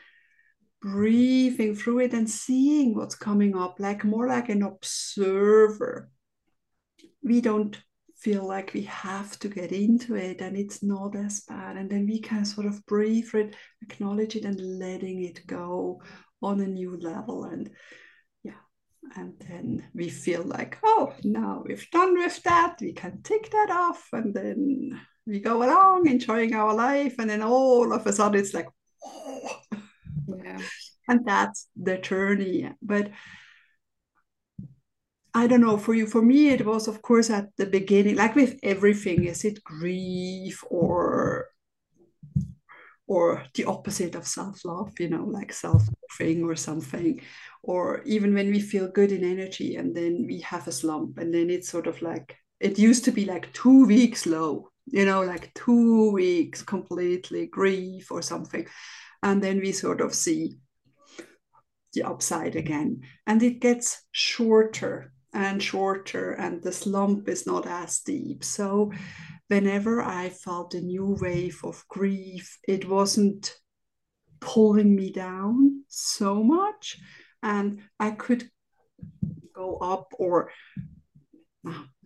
breathing 0.80 1.74
through 1.74 2.00
it 2.00 2.14
and 2.14 2.28
seeing 2.28 2.94
what's 2.94 3.14
coming 3.14 3.56
up 3.56 3.78
like 3.78 4.04
more 4.04 4.26
like 4.26 4.48
an 4.48 4.62
observer. 4.62 6.10
We 7.22 7.40
don't 7.40 7.78
feel 8.16 8.46
like 8.46 8.72
we 8.74 8.82
have 8.82 9.38
to 9.38 9.48
get 9.48 9.72
into 9.72 10.14
it 10.14 10.40
and 10.40 10.56
it's 10.56 10.82
not 10.82 11.16
as 11.16 11.40
bad. 11.40 11.76
And 11.76 11.90
then 11.90 12.06
we 12.06 12.20
can 12.20 12.44
sort 12.44 12.66
of 12.66 12.84
breathe 12.86 13.34
it 13.34 13.54
acknowledge 13.82 14.36
it 14.36 14.44
and 14.44 14.78
letting 14.78 15.24
it 15.24 15.46
go 15.46 16.02
on 16.42 16.60
a 16.60 16.66
new 16.66 16.98
level. 16.98 17.44
And 17.44 17.70
yeah 18.42 18.60
and 19.16 19.34
then 19.46 19.84
we 19.94 20.08
feel 20.08 20.44
like 20.44 20.78
oh 20.82 21.12
now 21.24 21.62
we've 21.66 21.90
done 21.90 22.14
with 22.14 22.42
that. 22.44 22.76
We 22.80 22.94
can 22.94 23.22
tick 23.22 23.50
that 23.50 23.70
off 23.70 24.08
and 24.12 24.32
then 24.32 25.00
we 25.30 25.40
go 25.40 25.62
along 25.62 26.08
enjoying 26.08 26.54
our 26.54 26.74
life 26.74 27.14
and 27.18 27.30
then 27.30 27.42
all 27.42 27.92
of 27.92 28.06
a 28.06 28.12
sudden 28.12 28.40
it's 28.40 28.54
like 28.54 28.68
oh. 29.04 29.60
yeah 30.44 30.60
and 31.08 31.24
that's 31.24 31.68
the 31.76 31.96
journey 31.98 32.70
but 32.82 33.10
I 35.32 35.46
don't 35.46 35.60
know 35.60 35.78
for 35.78 35.94
you. 35.94 36.06
For 36.06 36.22
me, 36.22 36.48
it 36.48 36.66
was, 36.66 36.88
of 36.88 37.02
course, 37.02 37.30
at 37.30 37.50
the 37.56 37.66
beginning, 37.66 38.16
like 38.16 38.34
with 38.34 38.58
everything, 38.62 39.24
is 39.24 39.44
it 39.44 39.62
grief 39.62 40.64
or 40.68 41.46
or 43.06 43.44
the 43.54 43.64
opposite 43.64 44.14
of 44.14 44.24
self-love, 44.26 44.92
you 45.00 45.08
know, 45.08 45.24
like 45.24 45.52
self-loathing 45.52 46.44
or 46.44 46.54
something, 46.54 47.20
or 47.62 48.02
even 48.04 48.32
when 48.34 48.50
we 48.52 48.60
feel 48.60 48.88
good 48.88 49.10
in 49.10 49.24
energy 49.24 49.74
and 49.74 49.96
then 49.96 50.24
we 50.28 50.40
have 50.42 50.68
a 50.68 50.72
slump, 50.72 51.18
and 51.18 51.34
then 51.34 51.50
it's 51.50 51.68
sort 51.68 51.86
of 51.88 52.00
like 52.02 52.36
it 52.60 52.78
used 52.78 53.04
to 53.04 53.12
be 53.12 53.24
like 53.24 53.52
two 53.52 53.86
weeks 53.86 54.26
low, 54.26 54.69
you 54.90 55.04
know, 55.04 55.22
like 55.22 55.52
two 55.54 56.10
weeks 56.10 56.62
completely 56.62 57.46
grief 57.46 58.10
or 58.10 58.22
something. 58.22 58.66
And 59.22 59.42
then 59.42 59.60
we 59.60 59.72
sort 59.72 60.00
of 60.00 60.14
see 60.14 60.58
the 61.92 62.02
upside 62.02 62.56
again. 62.56 63.02
And 63.26 63.42
it 63.42 63.60
gets 63.60 64.02
shorter, 64.12 65.12
and 65.32 65.62
shorter, 65.62 66.32
and 66.32 66.62
the 66.62 66.72
slump 66.72 67.28
is 67.28 67.46
not 67.46 67.66
as 67.66 68.00
deep. 68.00 68.42
So, 68.44 68.92
whenever 69.48 70.02
I 70.02 70.30
felt 70.30 70.74
a 70.74 70.80
new 70.80 71.16
wave 71.20 71.60
of 71.64 71.84
grief, 71.88 72.58
it 72.66 72.88
wasn't 72.88 73.54
pulling 74.40 74.94
me 74.94 75.12
down 75.12 75.84
so 75.88 76.42
much, 76.42 76.98
and 77.42 77.80
I 77.98 78.10
could 78.12 78.48
go 79.54 79.76
up 79.76 80.12
or 80.18 80.50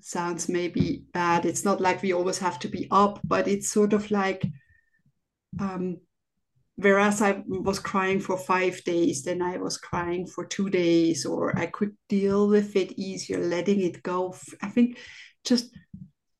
sounds 0.04 0.48
maybe 0.48 1.04
bad. 1.12 1.46
It's 1.46 1.64
not 1.64 1.80
like 1.80 2.02
we 2.02 2.12
always 2.12 2.38
have 2.38 2.58
to 2.60 2.68
be 2.68 2.86
up, 2.90 3.20
but 3.24 3.48
it's 3.48 3.70
sort 3.70 3.92
of 3.94 4.10
like 4.10 4.44
um, 5.58 5.98
whereas 6.76 7.22
I 7.22 7.42
was 7.46 7.78
crying 7.78 8.20
for 8.20 8.36
five 8.36 8.82
days, 8.84 9.22
then 9.22 9.40
I 9.40 9.56
was 9.56 9.78
crying 9.78 10.26
for 10.26 10.44
two 10.44 10.68
days, 10.68 11.24
or 11.24 11.56
I 11.58 11.66
could 11.66 11.96
deal 12.08 12.48
with 12.48 12.76
it 12.76 12.92
easier, 12.98 13.38
letting 13.38 13.80
it 13.80 14.02
go. 14.02 14.34
I 14.60 14.68
think 14.68 14.98
just 15.44 15.74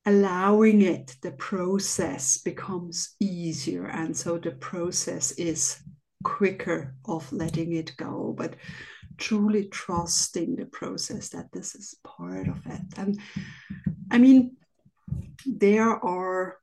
allowing 0.05 0.81
it, 0.81 1.15
the 1.21 1.31
process 1.31 2.37
becomes 2.37 3.15
easier. 3.19 3.87
And 3.87 4.15
so 4.15 4.37
the 4.37 4.51
process 4.51 5.31
is 5.31 5.81
quicker 6.23 6.95
of 7.05 7.31
letting 7.31 7.73
it 7.73 7.95
go, 7.97 8.35
but 8.37 8.55
truly 9.17 9.65
trusting 9.65 10.55
the 10.55 10.65
process 10.65 11.29
that 11.29 11.51
this 11.51 11.75
is 11.75 11.95
part 12.03 12.47
of 12.47 12.65
it. 12.65 12.81
And 12.97 13.19
I 14.11 14.17
mean, 14.17 14.57
there 15.45 15.91
are 16.03 16.57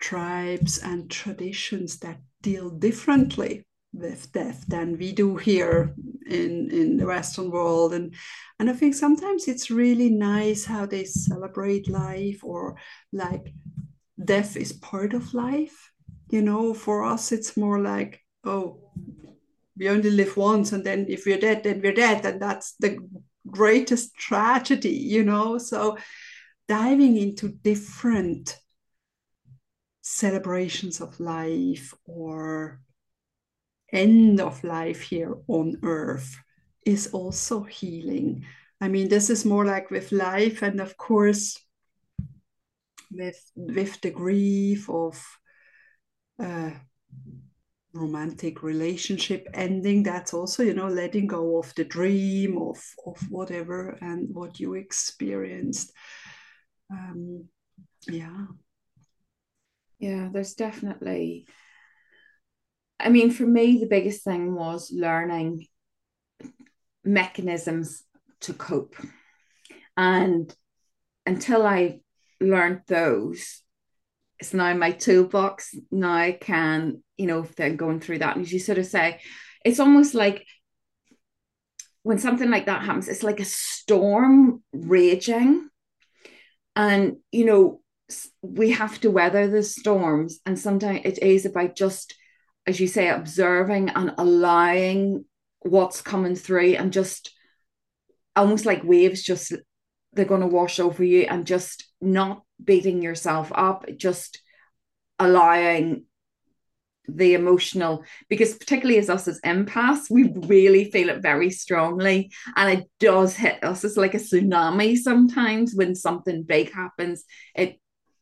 tribes 0.00 0.78
and 0.78 1.10
traditions 1.10 1.98
that 1.98 2.18
deal 2.42 2.70
differently 2.70 3.66
with 3.92 4.32
death 4.32 4.64
than 4.68 4.96
we 4.98 5.12
do 5.12 5.36
here 5.36 5.94
in 6.26 6.70
in 6.70 6.96
the 6.96 7.06
western 7.06 7.50
world 7.50 7.92
and 7.92 8.14
and 8.60 8.70
i 8.70 8.72
think 8.72 8.94
sometimes 8.94 9.48
it's 9.48 9.68
really 9.68 10.08
nice 10.08 10.64
how 10.64 10.86
they 10.86 11.04
celebrate 11.04 11.90
life 11.90 12.42
or 12.44 12.76
like 13.12 13.52
death 14.24 14.56
is 14.56 14.72
part 14.72 15.12
of 15.12 15.34
life 15.34 15.90
you 16.28 16.40
know 16.40 16.72
for 16.72 17.04
us 17.04 17.32
it's 17.32 17.56
more 17.56 17.80
like 17.80 18.20
oh 18.44 18.78
we 19.80 19.88
only 19.88 20.10
live 20.10 20.36
once 20.36 20.72
and 20.72 20.84
then 20.84 21.06
if 21.08 21.26
we're 21.26 21.40
dead 21.40 21.64
then 21.64 21.80
we're 21.82 21.92
dead 21.92 22.24
and 22.24 22.40
that's 22.40 22.74
the 22.78 22.96
greatest 23.48 24.14
tragedy 24.14 24.90
you 24.90 25.24
know 25.24 25.58
so 25.58 25.98
diving 26.68 27.16
into 27.16 27.48
different 27.48 28.60
celebrations 30.02 31.00
of 31.00 31.18
life 31.18 31.94
or 32.04 32.80
end 33.92 34.40
of 34.40 34.62
life 34.64 35.00
here 35.00 35.34
on 35.48 35.78
earth 35.82 36.36
is 36.86 37.08
also 37.12 37.62
healing. 37.62 38.44
I 38.80 38.88
mean, 38.88 39.08
this 39.08 39.30
is 39.30 39.44
more 39.44 39.64
like 39.64 39.90
with 39.90 40.12
life, 40.12 40.62
and 40.62 40.80
of 40.80 40.96
course, 40.96 41.58
with 43.10 43.40
with 43.54 44.00
the 44.00 44.10
grief 44.10 44.88
of 44.88 45.22
uh, 46.38 46.70
romantic 47.92 48.62
relationship 48.62 49.48
ending. 49.54 50.02
That's 50.02 50.32
also, 50.34 50.62
you 50.62 50.74
know, 50.74 50.88
letting 50.88 51.26
go 51.26 51.58
of 51.58 51.74
the 51.74 51.84
dream 51.84 52.58
of 52.58 52.82
of 53.06 53.18
whatever 53.30 53.98
and 54.00 54.34
what 54.34 54.60
you 54.60 54.74
experienced. 54.74 55.92
Um, 56.90 57.48
yeah 58.08 58.46
yeah 59.98 60.28
there's 60.32 60.54
definitely 60.54 61.46
i 62.98 63.08
mean 63.08 63.30
for 63.30 63.46
me 63.46 63.78
the 63.78 63.86
biggest 63.86 64.24
thing 64.24 64.54
was 64.54 64.90
learning 64.92 65.66
mechanisms 67.04 68.02
to 68.40 68.52
cope 68.52 68.96
and 69.96 70.54
until 71.26 71.66
i 71.66 72.00
learned 72.40 72.80
those 72.86 73.62
it's 74.38 74.54
now 74.54 74.72
my 74.74 74.90
toolbox 74.90 75.74
now 75.90 76.14
i 76.14 76.32
can 76.32 77.02
you 77.20 77.26
know 77.26 77.40
if 77.40 77.54
they're 77.54 77.74
going 77.74 78.00
through 78.00 78.18
that. 78.18 78.36
And 78.36 78.44
as 78.44 78.52
you 78.52 78.58
sort 78.58 78.78
of 78.78 78.86
say 78.86 79.20
it's 79.64 79.80
almost 79.80 80.14
like 80.14 80.46
when 82.02 82.18
something 82.18 82.50
like 82.50 82.66
that 82.66 82.82
happens 82.82 83.08
it's 83.08 83.22
like 83.22 83.40
a 83.40 83.44
storm 83.44 84.62
raging. 84.72 85.68
And 86.74 87.16
you 87.30 87.44
know 87.44 87.82
we 88.42 88.70
have 88.70 89.00
to 89.00 89.10
weather 89.10 89.46
the 89.46 89.62
storms. 89.62 90.40
And 90.46 90.58
sometimes 90.58 91.02
it 91.04 91.22
is 91.22 91.46
about 91.46 91.76
just 91.76 92.14
as 92.66 92.80
you 92.80 92.86
say 92.86 93.08
observing 93.08 93.90
and 93.90 94.14
allowing 94.18 95.24
what's 95.60 96.00
coming 96.00 96.34
through 96.36 96.74
and 96.74 96.92
just 96.92 97.34
almost 98.36 98.64
like 98.64 98.82
waves 98.84 99.22
just 99.22 99.52
they're 100.12 100.24
going 100.24 100.40
to 100.40 100.46
wash 100.46 100.80
over 100.80 101.04
you 101.04 101.22
and 101.22 101.46
just 101.46 101.84
not 102.00 102.42
beating 102.62 103.02
yourself 103.02 103.52
up 103.54 103.84
just 103.96 104.40
allowing 105.18 106.04
the 107.16 107.34
emotional 107.34 108.04
because 108.28 108.54
particularly 108.54 108.98
as 108.98 109.10
us 109.10 109.28
as 109.28 109.40
empaths 109.40 110.10
we 110.10 110.32
really 110.46 110.90
feel 110.90 111.08
it 111.08 111.22
very 111.22 111.50
strongly 111.50 112.30
and 112.56 112.78
it 112.78 112.90
does 112.98 113.34
hit 113.34 113.62
us 113.62 113.84
it's 113.84 113.96
like 113.96 114.14
a 114.14 114.18
tsunami 114.18 114.96
sometimes 114.96 115.74
when 115.74 115.94
something 115.94 116.42
big 116.42 116.72
happens 116.72 117.24
it 117.54 117.80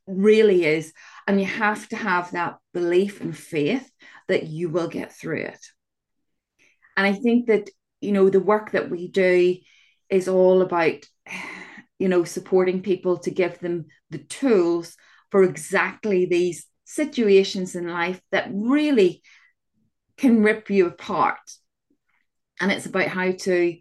really 0.09 0.65
is. 0.65 0.93
And 1.27 1.39
you 1.39 1.47
have 1.47 1.87
to 1.89 1.97
have 1.97 2.33
that 2.33 2.57
belief 2.73 3.21
and 3.21 3.37
faith 3.37 3.89
that 4.27 4.45
you 4.45 4.71
will 4.71 4.89
get 4.89 5.13
through 5.13 5.43
it. 5.43 5.67
And 6.97 7.07
I 7.07 7.13
think 7.13 7.47
that, 7.47 7.71
you 8.01 8.13
know, 8.13 8.29
the 8.29 8.41
work 8.41 8.73
that 8.73 8.91
we 8.91 9.09
do 9.09 9.57
is 10.09 10.27
all 10.27 10.63
about, 10.63 11.05
you 11.99 12.09
know, 12.09 12.25
supporting 12.25 12.83
people 12.83 13.19
to 13.19 13.31
give 13.31 13.59
them 13.59 13.87
the 14.11 14.19
tools 14.19 14.97
for 15.31 15.43
exactly 15.43 16.27
these 16.27 16.67
situations 16.89 17.75
in 17.75 17.87
life 17.87 18.21
that 18.33 18.49
really 18.51 19.23
can 20.17 20.43
rip 20.43 20.71
you 20.71 20.87
apart. 20.87 21.39
And 22.61 22.73
it's 22.73 22.87
about 22.87 23.09
how 23.09 23.31
to, 23.31 23.77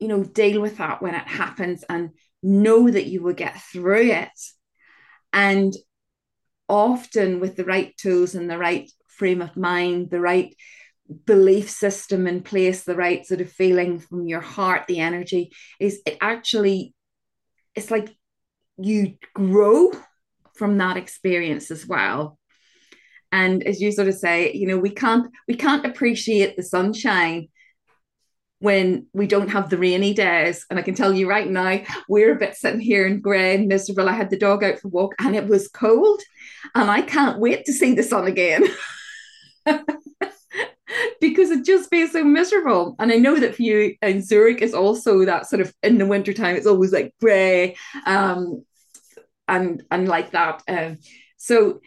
you 0.00 0.08
know, 0.08 0.24
deal 0.24 0.60
with 0.60 0.78
that 0.78 1.00
when 1.00 1.14
it 1.14 1.26
happens 1.26 1.84
and 1.88 2.10
know 2.42 2.90
that 2.90 3.06
you 3.06 3.22
will 3.22 3.32
get 3.32 3.60
through 3.60 4.10
it 4.10 4.40
and 5.32 5.72
often 6.68 7.40
with 7.40 7.56
the 7.56 7.64
right 7.64 7.96
tools 7.96 8.34
and 8.34 8.50
the 8.50 8.58
right 8.58 8.90
frame 9.06 9.40
of 9.40 9.56
mind, 9.56 10.10
the 10.10 10.20
right 10.20 10.54
belief 11.24 11.70
system 11.70 12.26
in 12.26 12.42
place, 12.42 12.84
the 12.84 12.96
right 12.96 13.24
sort 13.24 13.40
of 13.40 13.50
feeling 13.50 13.98
from 13.98 14.26
your 14.26 14.40
heart, 14.40 14.86
the 14.86 15.00
energy 15.00 15.52
is 15.80 16.02
it 16.04 16.18
actually, 16.20 16.94
it's 17.74 17.90
like 17.90 18.14
you 18.76 19.16
grow 19.34 19.90
from 20.54 20.78
that 20.78 20.96
experience 20.96 21.70
as 21.70 21.86
well. 21.86 22.37
And 23.32 23.62
as 23.64 23.80
you 23.80 23.92
sort 23.92 24.08
of 24.08 24.14
say, 24.14 24.52
you 24.52 24.66
know, 24.66 24.78
we 24.78 24.90
can't 24.90 25.30
we 25.46 25.54
can't 25.54 25.86
appreciate 25.86 26.56
the 26.56 26.62
sunshine 26.62 27.48
when 28.60 29.06
we 29.12 29.26
don't 29.26 29.50
have 29.50 29.70
the 29.70 29.78
rainy 29.78 30.14
days. 30.14 30.66
And 30.68 30.78
I 30.78 30.82
can 30.82 30.94
tell 30.94 31.12
you 31.12 31.28
right 31.28 31.48
now, 31.48 31.80
we're 32.08 32.34
a 32.34 32.38
bit 32.38 32.56
sitting 32.56 32.80
here 32.80 33.06
in 33.06 33.20
grey 33.20 33.54
and 33.54 33.68
miserable. 33.68 34.08
I 34.08 34.12
had 34.12 34.30
the 34.30 34.38
dog 34.38 34.64
out 34.64 34.80
for 34.80 34.88
walk 34.88 35.14
and 35.20 35.36
it 35.36 35.46
was 35.46 35.68
cold. 35.68 36.20
And 36.74 36.90
I 36.90 37.02
can't 37.02 37.38
wait 37.38 37.64
to 37.66 37.72
see 37.72 37.94
the 37.94 38.02
sun 38.02 38.26
again. 38.26 38.64
because 41.20 41.50
it 41.50 41.64
just 41.64 41.90
feels 41.90 42.12
so 42.12 42.24
miserable. 42.24 42.96
And 42.98 43.12
I 43.12 43.16
know 43.16 43.38
that 43.38 43.54
for 43.54 43.62
you 43.62 43.94
in 44.02 44.22
Zurich 44.22 44.62
is 44.62 44.74
also 44.74 45.24
that 45.24 45.46
sort 45.46 45.60
of 45.60 45.72
in 45.82 45.98
the 45.98 46.06
wintertime, 46.06 46.56
it's 46.56 46.66
always 46.66 46.92
like 46.92 47.14
grey 47.20 47.76
um, 48.06 48.64
and, 49.46 49.82
and 49.90 50.08
like 50.08 50.32
that. 50.32 50.62
Um, 50.66 50.98
so 51.36 51.80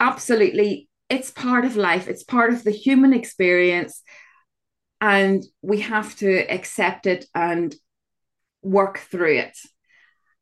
absolutely, 0.00 0.87
it's 1.08 1.30
part 1.30 1.64
of 1.64 1.76
life. 1.76 2.08
It's 2.08 2.24
part 2.24 2.52
of 2.52 2.64
the 2.64 2.70
human 2.70 3.12
experience 3.12 4.02
and 5.00 5.44
we 5.62 5.80
have 5.80 6.16
to 6.16 6.38
accept 6.52 7.06
it 7.06 7.26
and 7.34 7.74
work 8.62 8.98
through 8.98 9.38
it. 9.38 9.56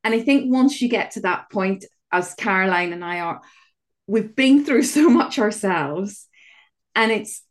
And 0.03 0.15
I 0.15 0.21
think 0.21 0.53
once 0.53 0.81
you 0.81 0.89
get 0.89 1.13
to 1.13 1.21
that 1.21 1.51
point, 1.51 1.85
as 2.13 2.35
Caroline 2.35 2.93
and 2.93 3.05
I 3.05 3.21
are, 3.21 3.41
we've 4.07 4.35
been 4.35 4.65
through 4.65 4.83
so 4.85 5.11
much 5.11 5.39
ourselves, 5.39 6.27
and 6.95 7.13
it's 7.13 7.43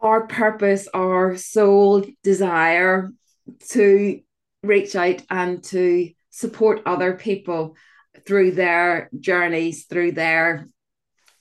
our 0.00 0.26
purpose, 0.26 0.88
our 0.94 1.36
soul 1.36 2.04
desire 2.22 3.10
to 3.70 4.20
reach 4.62 4.96
out 4.96 5.22
and 5.28 5.62
to 5.64 6.10
support 6.30 6.82
other 6.86 7.14
people 7.14 7.76
through 8.26 8.52
their 8.52 9.10
journeys, 9.18 9.84
through 9.84 10.12
their 10.12 10.68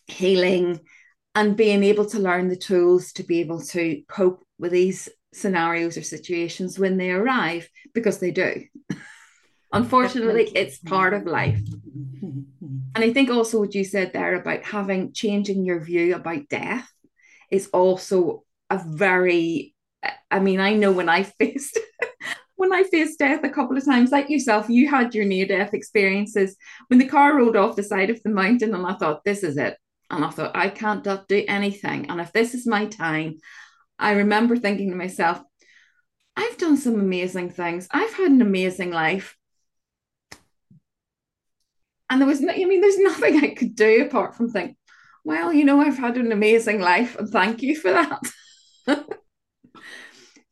healing, 0.07 0.79
and 1.35 1.57
being 1.57 1.83
able 1.83 2.05
to 2.05 2.19
learn 2.19 2.47
the 2.47 2.55
tools 2.55 3.13
to 3.13 3.23
be 3.23 3.39
able 3.39 3.61
to 3.61 4.01
cope 4.07 4.45
with 4.59 4.71
these 4.71 5.09
scenarios 5.33 5.97
or 5.97 6.03
situations 6.03 6.77
when 6.77 6.97
they 6.97 7.11
arrive 7.11 7.67
because 7.93 8.19
they 8.19 8.31
do. 8.31 8.63
Unfortunately, 9.73 10.51
it's 10.53 10.77
part 10.77 11.15
of 11.15 11.25
life. 11.25 11.59
Mm-hmm. 11.59 12.41
And 12.95 13.03
I 13.03 13.11
think 13.11 13.31
also 13.31 13.59
what 13.59 13.73
you 13.73 13.83
said 13.83 14.13
there 14.13 14.35
about 14.35 14.63
having 14.63 15.13
changing 15.13 15.65
your 15.65 15.79
view 15.79 16.13
about 16.13 16.47
death 16.47 16.87
is 17.49 17.67
also 17.73 18.43
a 18.69 18.79
very, 18.85 19.73
I 20.29 20.39
mean, 20.39 20.59
I 20.59 20.73
know 20.73 20.91
when 20.91 21.09
I 21.09 21.23
faced 21.39 21.79
when 22.55 22.71
I 22.71 22.83
faced 22.83 23.19
death 23.19 23.43
a 23.43 23.49
couple 23.49 23.75
of 23.75 23.83
times, 23.83 24.11
like 24.11 24.29
yourself, 24.29 24.69
you 24.69 24.89
had 24.89 25.13
your 25.13 25.25
near 25.25 25.45
death 25.45 25.73
experiences 25.73 26.55
when 26.87 26.97
the 26.97 27.09
car 27.09 27.35
rolled 27.35 27.57
off 27.57 27.75
the 27.75 27.83
side 27.83 28.09
of 28.09 28.21
the 28.23 28.29
mountain, 28.29 28.73
and 28.73 28.85
I 28.85 28.93
thought, 28.93 29.25
this 29.25 29.43
is 29.43 29.57
it. 29.57 29.77
And 30.09 30.23
I 30.23 30.29
thought, 30.29 30.55
I 30.55 30.69
can't 30.69 31.03
do 31.03 31.45
anything. 31.47 32.09
And 32.09 32.21
if 32.21 32.31
this 32.31 32.53
is 32.53 32.67
my 32.67 32.85
time, 32.85 33.37
I 33.97 34.13
remember 34.13 34.55
thinking 34.55 34.89
to 34.91 34.95
myself, 34.95 35.41
I've 36.35 36.57
done 36.57 36.77
some 36.77 36.95
amazing 36.95 37.51
things. 37.51 37.87
I've 37.91 38.13
had 38.13 38.31
an 38.31 38.41
amazing 38.41 38.91
life. 38.91 39.35
And 42.09 42.21
there 42.21 42.27
was 42.27 42.41
no, 42.41 42.53
I 42.53 42.65
mean, 42.65 42.81
there's 42.81 42.97
nothing 42.99 43.43
I 43.43 43.53
could 43.53 43.75
do 43.75 44.03
apart 44.05 44.35
from 44.35 44.49
think, 44.49 44.77
well, 45.23 45.53
you 45.53 45.63
know, 45.63 45.81
I've 45.81 45.97
had 45.97 46.17
an 46.17 46.31
amazing 46.31 46.81
life 46.81 47.15
and 47.15 47.29
thank 47.29 47.61
you 47.61 47.75
for 47.75 47.91
that. 47.91 48.21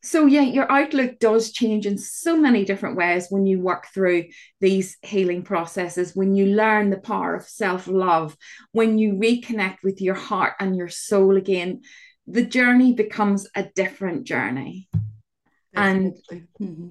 so, 0.04 0.26
yeah, 0.26 0.42
your 0.42 0.70
outlook 0.70 1.20
does 1.20 1.52
change 1.52 1.86
in 1.86 1.96
so 1.96 2.36
many 2.36 2.64
different 2.64 2.96
ways 2.96 3.28
when 3.30 3.46
you 3.46 3.60
work 3.60 3.86
through 3.94 4.24
these 4.60 4.96
healing 5.02 5.42
processes, 5.42 6.16
when 6.16 6.34
you 6.34 6.46
learn 6.46 6.90
the 6.90 6.98
power 6.98 7.36
of 7.36 7.44
self 7.44 7.86
love, 7.86 8.36
when 8.72 8.98
you 8.98 9.14
reconnect 9.14 9.78
with 9.84 10.00
your 10.00 10.16
heart 10.16 10.54
and 10.58 10.76
your 10.76 10.88
soul 10.88 11.36
again. 11.36 11.82
The 12.26 12.44
journey 12.44 12.94
becomes 12.94 13.48
a 13.54 13.64
different 13.74 14.24
journey. 14.24 14.88
Definitely. 15.74 16.12
And 16.30 16.44
mm-hmm. 16.60 16.88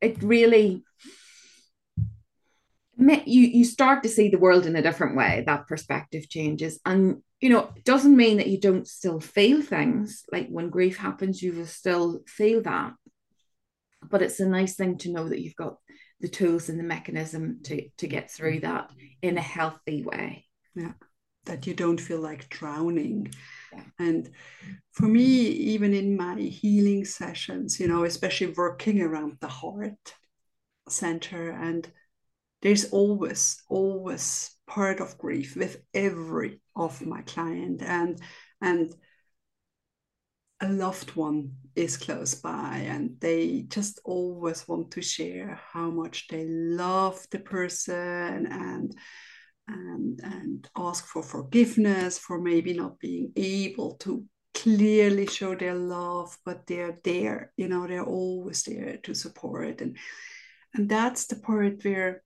it 0.00 0.22
really 0.22 0.84
you 2.96 3.42
you 3.42 3.64
start 3.64 4.02
to 4.02 4.08
see 4.08 4.28
the 4.28 4.38
world 4.38 4.66
in 4.66 4.76
a 4.76 4.82
different 4.82 5.16
way 5.16 5.42
that 5.46 5.66
perspective 5.66 6.28
changes 6.28 6.78
and 6.86 7.22
you 7.44 7.50
know 7.50 7.68
doesn't 7.84 8.16
mean 8.16 8.38
that 8.38 8.46
you 8.46 8.58
don't 8.58 8.88
still 8.88 9.20
feel 9.20 9.60
things. 9.60 10.24
Like 10.32 10.48
when 10.48 10.70
grief 10.70 10.96
happens 10.96 11.42
you 11.42 11.52
will 11.52 11.66
still 11.66 12.20
feel 12.26 12.62
that. 12.62 12.94
But 14.02 14.22
it's 14.22 14.40
a 14.40 14.48
nice 14.48 14.76
thing 14.76 14.96
to 14.98 15.12
know 15.12 15.28
that 15.28 15.42
you've 15.42 15.54
got 15.54 15.76
the 16.20 16.28
tools 16.28 16.70
and 16.70 16.80
the 16.80 16.84
mechanism 16.84 17.58
to 17.64 17.86
to 17.98 18.06
get 18.06 18.30
through 18.30 18.60
that 18.60 18.90
in 19.20 19.36
a 19.36 19.42
healthy 19.42 20.02
way. 20.02 20.46
Yeah. 20.74 20.92
That 21.44 21.66
you 21.66 21.74
don't 21.74 22.00
feel 22.00 22.20
like 22.20 22.48
drowning. 22.48 23.30
Yeah. 23.74 23.82
and 23.98 24.30
for 24.92 25.06
me 25.06 25.24
even 25.24 25.92
in 25.92 26.16
my 26.16 26.36
healing 26.40 27.04
sessions 27.04 27.78
you 27.78 27.88
know 27.88 28.04
especially 28.04 28.54
working 28.56 29.02
around 29.02 29.36
the 29.40 29.48
heart 29.48 30.14
center 30.88 31.50
and 31.50 31.90
there's 32.64 32.86
always 32.86 33.62
always 33.68 34.56
part 34.66 34.98
of 34.98 35.18
grief 35.18 35.54
with 35.54 35.76
every 35.92 36.60
of 36.74 37.06
my 37.06 37.20
client 37.22 37.82
and 37.82 38.20
and 38.60 38.92
a 40.60 40.68
loved 40.68 41.14
one 41.14 41.52
is 41.76 41.96
close 41.98 42.34
by 42.34 42.78
and 42.88 43.20
they 43.20 43.66
just 43.68 44.00
always 44.04 44.66
want 44.66 44.90
to 44.90 45.02
share 45.02 45.60
how 45.72 45.90
much 45.90 46.26
they 46.28 46.46
love 46.46 47.24
the 47.30 47.38
person 47.38 48.46
and 48.46 48.96
and 49.68 50.20
and 50.22 50.68
ask 50.76 51.06
for 51.06 51.22
forgiveness 51.22 52.18
for 52.18 52.40
maybe 52.40 52.72
not 52.72 52.98
being 52.98 53.30
able 53.36 53.94
to 53.96 54.24
clearly 54.54 55.26
show 55.26 55.54
their 55.54 55.74
love 55.74 56.38
but 56.46 56.66
they're 56.66 56.98
there 57.04 57.52
you 57.56 57.68
know 57.68 57.86
they're 57.86 58.04
always 58.04 58.62
there 58.62 58.96
to 59.02 59.14
support. 59.14 59.80
And 59.82 59.98
and 60.74 60.88
that's 60.88 61.26
the 61.26 61.36
part 61.36 61.84
where 61.84 62.22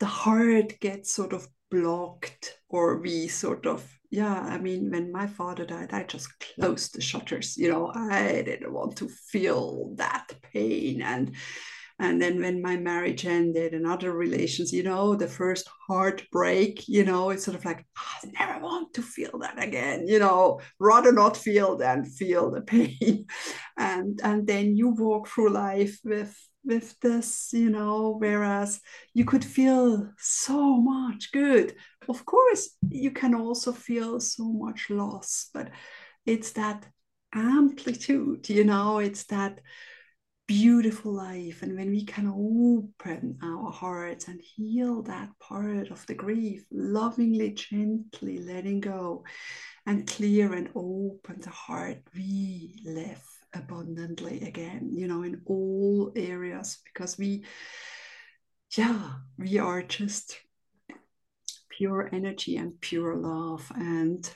the 0.00 0.06
heart 0.06 0.78
gets 0.80 1.12
sort 1.12 1.32
of 1.32 1.46
blocked 1.70 2.58
or 2.68 2.98
we 2.98 3.26
sort 3.26 3.66
of 3.66 3.84
yeah 4.10 4.40
i 4.40 4.56
mean 4.56 4.90
when 4.90 5.10
my 5.10 5.26
father 5.26 5.64
died 5.66 5.92
i 5.92 6.02
just 6.04 6.28
closed 6.40 6.94
the 6.94 7.00
shutters 7.00 7.56
you 7.56 7.68
know 7.68 7.90
i 7.94 8.42
didn't 8.44 8.72
want 8.72 8.96
to 8.96 9.08
feel 9.08 9.94
that 9.96 10.32
pain. 10.52 11.02
And 11.02 11.34
and 11.98 12.20
then 12.20 12.40
when 12.42 12.60
my 12.60 12.76
marriage 12.76 13.24
ended 13.24 13.72
and 13.72 13.86
other 13.86 14.12
relations 14.12 14.72
you 14.72 14.82
know 14.82 15.14
the 15.14 15.26
first 15.26 15.68
heartbreak 15.88 16.86
you 16.86 17.04
know 17.04 17.30
it's 17.30 17.44
sort 17.44 17.56
of 17.56 17.64
like 17.64 17.86
i 17.96 18.26
never 18.38 18.62
want 18.62 18.92
to 18.92 19.02
feel 19.02 19.38
that 19.38 19.62
again 19.62 20.06
you 20.06 20.18
know 20.18 20.60
rather 20.78 21.10
not 21.10 21.36
feel 21.36 21.76
than 21.76 22.04
feel 22.04 22.50
the 22.50 22.60
pain. 22.60 23.26
And 23.78 24.20
and 24.24 24.46
then 24.46 24.74
you 24.74 24.88
walk 24.88 25.28
through 25.28 25.50
life 25.50 25.98
with 26.02 26.34
with 26.66 26.98
this, 27.00 27.50
you 27.52 27.70
know, 27.70 28.16
whereas 28.18 28.80
you 29.14 29.24
could 29.24 29.44
feel 29.44 30.10
so 30.18 30.76
much 30.76 31.32
good. 31.32 31.74
Of 32.08 32.26
course, 32.26 32.76
you 32.88 33.10
can 33.12 33.34
also 33.34 33.72
feel 33.72 34.20
so 34.20 34.44
much 34.44 34.90
loss, 34.90 35.48
but 35.54 35.70
it's 36.24 36.52
that 36.52 36.86
amplitude, 37.34 38.48
you 38.48 38.64
know, 38.64 38.98
it's 38.98 39.24
that 39.24 39.60
beautiful 40.46 41.12
life. 41.12 41.62
And 41.62 41.76
when 41.76 41.90
we 41.90 42.04
can 42.04 42.28
open 42.28 43.38
our 43.42 43.70
hearts 43.70 44.28
and 44.28 44.40
heal 44.40 45.02
that 45.02 45.30
part 45.40 45.90
of 45.90 46.06
the 46.06 46.14
grief, 46.14 46.64
lovingly, 46.70 47.50
gently 47.50 48.38
letting 48.38 48.80
go 48.80 49.24
and 49.86 50.06
clear 50.06 50.52
and 50.52 50.68
open 50.74 51.40
the 51.40 51.50
heart, 51.50 51.98
we 52.14 52.80
live 52.84 53.22
abundantly 53.54 54.42
again, 54.42 54.90
you 54.92 55.08
know, 55.08 55.22
in 55.22 55.40
all 55.46 55.65
areas 56.14 56.78
because 56.84 57.18
we, 57.18 57.44
yeah, 58.76 59.12
we 59.38 59.58
are 59.58 59.82
just 59.82 60.38
pure 61.68 62.08
energy 62.12 62.56
and 62.56 62.80
pure 62.80 63.14
love 63.14 63.70
and 63.74 64.30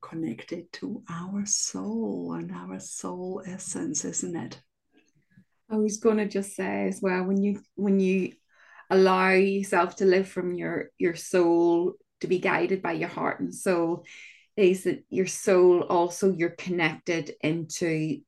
connected 0.00 0.70
to 0.72 1.02
our 1.08 1.44
soul 1.46 2.34
and 2.38 2.52
our 2.52 2.78
soul 2.78 3.42
essence, 3.46 4.04
isn't 4.04 4.36
it? 4.36 4.60
I 5.70 5.76
was 5.76 5.96
going 5.96 6.18
to 6.18 6.28
just 6.28 6.54
say 6.54 6.86
as 6.88 7.00
well 7.00 7.24
when 7.24 7.42
you 7.42 7.60
when 7.74 7.98
you 7.98 8.32
allow 8.90 9.30
yourself 9.30 9.96
to 9.96 10.04
live 10.04 10.28
from 10.28 10.54
your 10.54 10.90
your 10.98 11.16
soul 11.16 11.94
to 12.20 12.26
be 12.26 12.38
guided 12.38 12.82
by 12.82 12.92
your 12.92 13.08
heart 13.08 13.40
and 13.40 13.54
soul 13.54 14.04
is 14.56 14.84
that 14.84 15.04
your 15.10 15.26
soul 15.26 15.80
also 15.82 16.30
you're 16.30 16.50
connected 16.50 17.32
into 17.40 18.20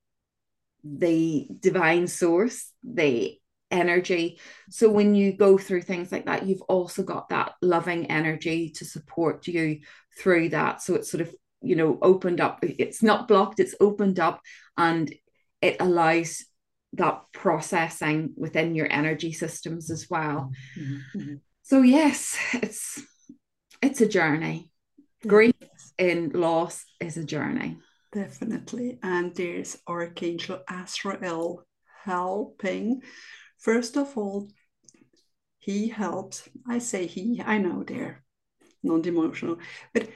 the 0.84 1.48
divine 1.60 2.06
source, 2.06 2.70
the 2.82 3.38
energy. 3.70 4.38
So 4.70 4.90
when 4.90 5.14
you 5.14 5.36
go 5.36 5.58
through 5.58 5.82
things 5.82 6.12
like 6.12 6.26
that, 6.26 6.46
you've 6.46 6.62
also 6.62 7.02
got 7.02 7.30
that 7.30 7.54
loving 7.60 8.06
energy 8.06 8.70
to 8.76 8.84
support 8.84 9.46
you 9.46 9.80
through 10.18 10.50
that. 10.50 10.82
So 10.82 10.94
it's 10.94 11.10
sort 11.10 11.22
of, 11.22 11.34
you 11.62 11.76
know, 11.76 11.98
opened 12.00 12.40
up. 12.40 12.60
It's 12.62 13.02
not 13.02 13.28
blocked, 13.28 13.60
it's 13.60 13.74
opened 13.80 14.20
up 14.20 14.40
and 14.76 15.12
it 15.60 15.76
allows 15.80 16.44
that 16.92 17.22
processing 17.32 18.32
within 18.36 18.74
your 18.74 18.90
energy 18.90 19.32
systems 19.32 19.90
as 19.90 20.08
well. 20.08 20.52
Mm-hmm. 20.78 21.18
mm-hmm. 21.18 21.34
So 21.62 21.82
yes, 21.82 22.38
it's 22.52 23.02
it's 23.82 24.00
a 24.00 24.06
journey 24.06 24.70
grief 25.26 25.54
in 25.98 26.30
loss 26.30 26.84
is 27.00 27.16
a 27.16 27.24
journey. 27.24 27.78
Definitely. 28.12 28.98
And 29.02 29.34
there's 29.34 29.78
Archangel 29.86 30.62
Azrael 30.68 31.66
helping. 32.04 33.02
First 33.58 33.96
of 33.96 34.16
all, 34.16 34.48
he 35.58 35.88
helps. 35.88 36.48
I 36.68 36.78
say 36.78 37.06
he, 37.06 37.42
I 37.44 37.58
know 37.58 37.82
they're 37.82 38.22
non 38.82 39.04
emotional, 39.04 39.58
but 39.92 40.08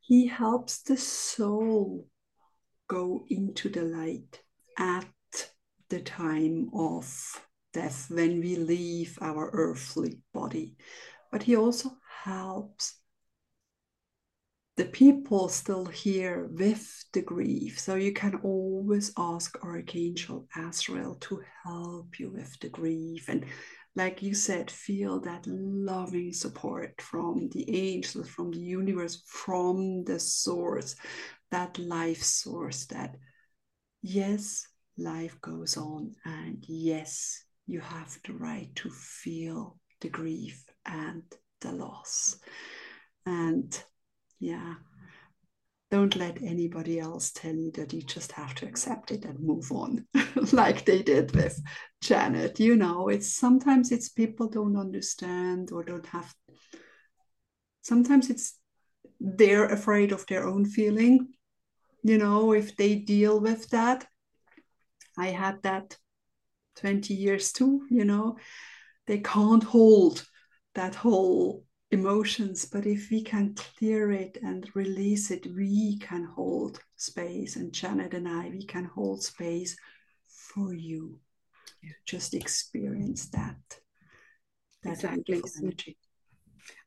he 0.00 0.26
helps 0.26 0.82
the 0.82 0.96
soul 0.96 2.08
go 2.88 3.24
into 3.28 3.68
the 3.68 3.82
light 3.82 4.42
at 4.78 5.06
the 5.88 6.00
time 6.00 6.70
of 6.74 7.40
death 7.72 8.10
when 8.10 8.40
we 8.40 8.56
leave 8.56 9.18
our 9.20 9.50
earthly 9.52 10.20
body. 10.32 10.76
But 11.30 11.44
he 11.44 11.56
also 11.56 11.92
helps 12.24 13.00
the 14.76 14.84
people 14.84 15.48
still 15.48 15.84
here 15.84 16.48
with 16.50 17.04
the 17.12 17.22
grief. 17.22 17.78
So 17.78 17.94
you 17.94 18.12
can 18.12 18.40
always 18.42 19.12
ask 19.16 19.56
Archangel 19.62 20.48
Azrael 20.56 21.16
to 21.20 21.42
help 21.64 22.18
you 22.18 22.30
with 22.30 22.58
the 22.60 22.70
grief. 22.70 23.28
And 23.28 23.44
like 23.94 24.22
you 24.22 24.34
said, 24.34 24.70
feel 24.70 25.20
that 25.20 25.46
loving 25.46 26.32
support 26.32 27.00
from 27.00 27.48
the 27.52 27.64
angels, 27.70 28.28
from 28.28 28.50
the 28.50 28.58
universe, 28.58 29.22
from 29.26 30.02
the 30.04 30.18
source, 30.18 30.96
that 31.52 31.78
life 31.78 32.22
source 32.22 32.86
that, 32.86 33.14
yes, 34.02 34.66
life 34.98 35.40
goes 35.40 35.76
on. 35.76 36.14
And 36.24 36.64
yes, 36.66 37.44
you 37.68 37.80
have 37.80 38.18
the 38.26 38.32
right 38.32 38.74
to 38.74 38.90
feel 38.90 39.78
the 40.00 40.08
grief 40.08 40.64
and 40.84 41.22
the 41.60 41.70
loss. 41.70 42.40
And 43.24 43.80
yeah. 44.38 44.74
Don't 45.90 46.16
let 46.16 46.42
anybody 46.42 46.98
else 46.98 47.30
tell 47.30 47.54
you 47.54 47.70
that 47.72 47.92
you 47.92 48.02
just 48.02 48.32
have 48.32 48.54
to 48.56 48.66
accept 48.66 49.12
it 49.12 49.24
and 49.24 49.38
move 49.38 49.70
on, 49.70 50.06
like 50.52 50.84
they 50.84 51.02
did 51.02 51.34
with 51.34 51.60
Janet. 52.00 52.58
You 52.58 52.76
know, 52.76 53.08
it's 53.08 53.32
sometimes 53.32 53.92
it's 53.92 54.08
people 54.08 54.48
don't 54.48 54.76
understand 54.76 55.70
or 55.70 55.84
don't 55.84 56.06
have. 56.06 56.34
Sometimes 57.82 58.30
it's 58.30 58.58
they're 59.20 59.66
afraid 59.66 60.10
of 60.10 60.26
their 60.26 60.48
own 60.48 60.64
feeling. 60.64 61.28
You 62.02 62.18
know, 62.18 62.52
if 62.52 62.76
they 62.76 62.96
deal 62.96 63.38
with 63.40 63.68
that, 63.70 64.06
I 65.16 65.28
had 65.28 65.62
that 65.62 65.96
20 66.76 67.14
years 67.14 67.52
too, 67.52 67.86
you 67.88 68.04
know. 68.04 68.36
They 69.06 69.18
can't 69.18 69.62
hold 69.62 70.26
that 70.74 70.94
whole 70.94 71.64
emotions, 71.94 72.66
but 72.66 72.86
if 72.86 73.10
we 73.10 73.22
can 73.22 73.54
clear 73.54 74.12
it 74.12 74.36
and 74.42 74.68
release 74.74 75.30
it, 75.30 75.46
we 75.46 75.98
can 75.98 76.24
hold 76.24 76.80
space. 76.96 77.56
And 77.56 77.72
Janet 77.72 78.12
and 78.12 78.28
I, 78.28 78.50
we 78.50 78.64
can 78.64 78.84
hold 78.84 79.22
space 79.22 79.76
for 80.26 80.74
you. 80.74 81.20
Just 82.04 82.34
experience 82.34 83.30
that. 83.30 83.56
that 84.82 84.92
exactly. 84.94 85.42
energy. 85.62 85.96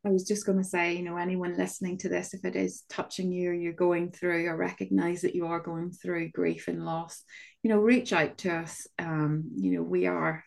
I 0.05 0.09
was 0.09 0.27
just 0.27 0.45
going 0.45 0.57
to 0.57 0.63
say, 0.63 0.95
you 0.95 1.03
know, 1.03 1.17
anyone 1.17 1.57
listening 1.57 1.97
to 1.99 2.09
this, 2.09 2.33
if 2.33 2.43
it 2.45 2.55
is 2.55 2.83
touching 2.89 3.31
you 3.31 3.49
or 3.49 3.53
you're 3.53 3.73
going 3.73 4.11
through 4.11 4.47
or 4.47 4.57
recognize 4.57 5.21
that 5.21 5.35
you 5.35 5.47
are 5.47 5.59
going 5.59 5.91
through 5.91 6.31
grief 6.31 6.67
and 6.67 6.85
loss, 6.85 7.23
you 7.63 7.69
know, 7.69 7.77
reach 7.77 8.13
out 8.13 8.37
to 8.39 8.55
us. 8.55 8.87
Um, 8.99 9.51
you 9.55 9.73
know, 9.73 9.83
we 9.83 10.07
are 10.07 10.43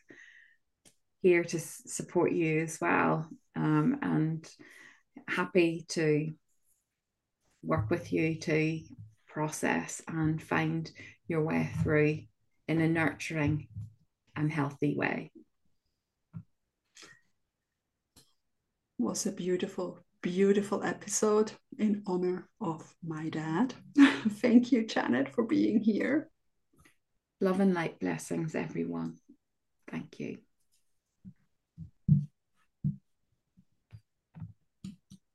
here 1.22 1.44
to 1.44 1.58
support 1.58 2.32
you 2.32 2.60
as 2.60 2.80
well 2.80 3.28
um, 3.56 3.98
and 4.02 4.48
happy 5.28 5.84
to 5.88 6.32
work 7.62 7.90
with 7.90 8.12
you 8.12 8.36
to 8.36 8.80
process 9.26 10.02
and 10.08 10.42
find 10.42 10.90
your 11.28 11.42
way 11.42 11.70
through 11.82 12.20
in 12.68 12.80
a 12.80 12.88
nurturing 12.88 13.68
and 14.36 14.50
healthy 14.50 14.96
way. 14.96 15.30
was 19.00 19.26
a 19.26 19.32
beautiful, 19.32 19.98
beautiful 20.20 20.84
episode 20.84 21.52
in 21.78 22.02
honor 22.06 22.46
of 22.60 22.94
my 23.02 23.30
dad. 23.30 23.72
Thank 24.28 24.72
you, 24.72 24.86
Janet, 24.86 25.34
for 25.34 25.44
being 25.44 25.80
here. 25.80 26.28
Love 27.40 27.60
and 27.60 27.72
light 27.72 27.98
blessings, 27.98 28.54
everyone. 28.54 29.16
Thank 29.90 30.20
you. 30.20 30.38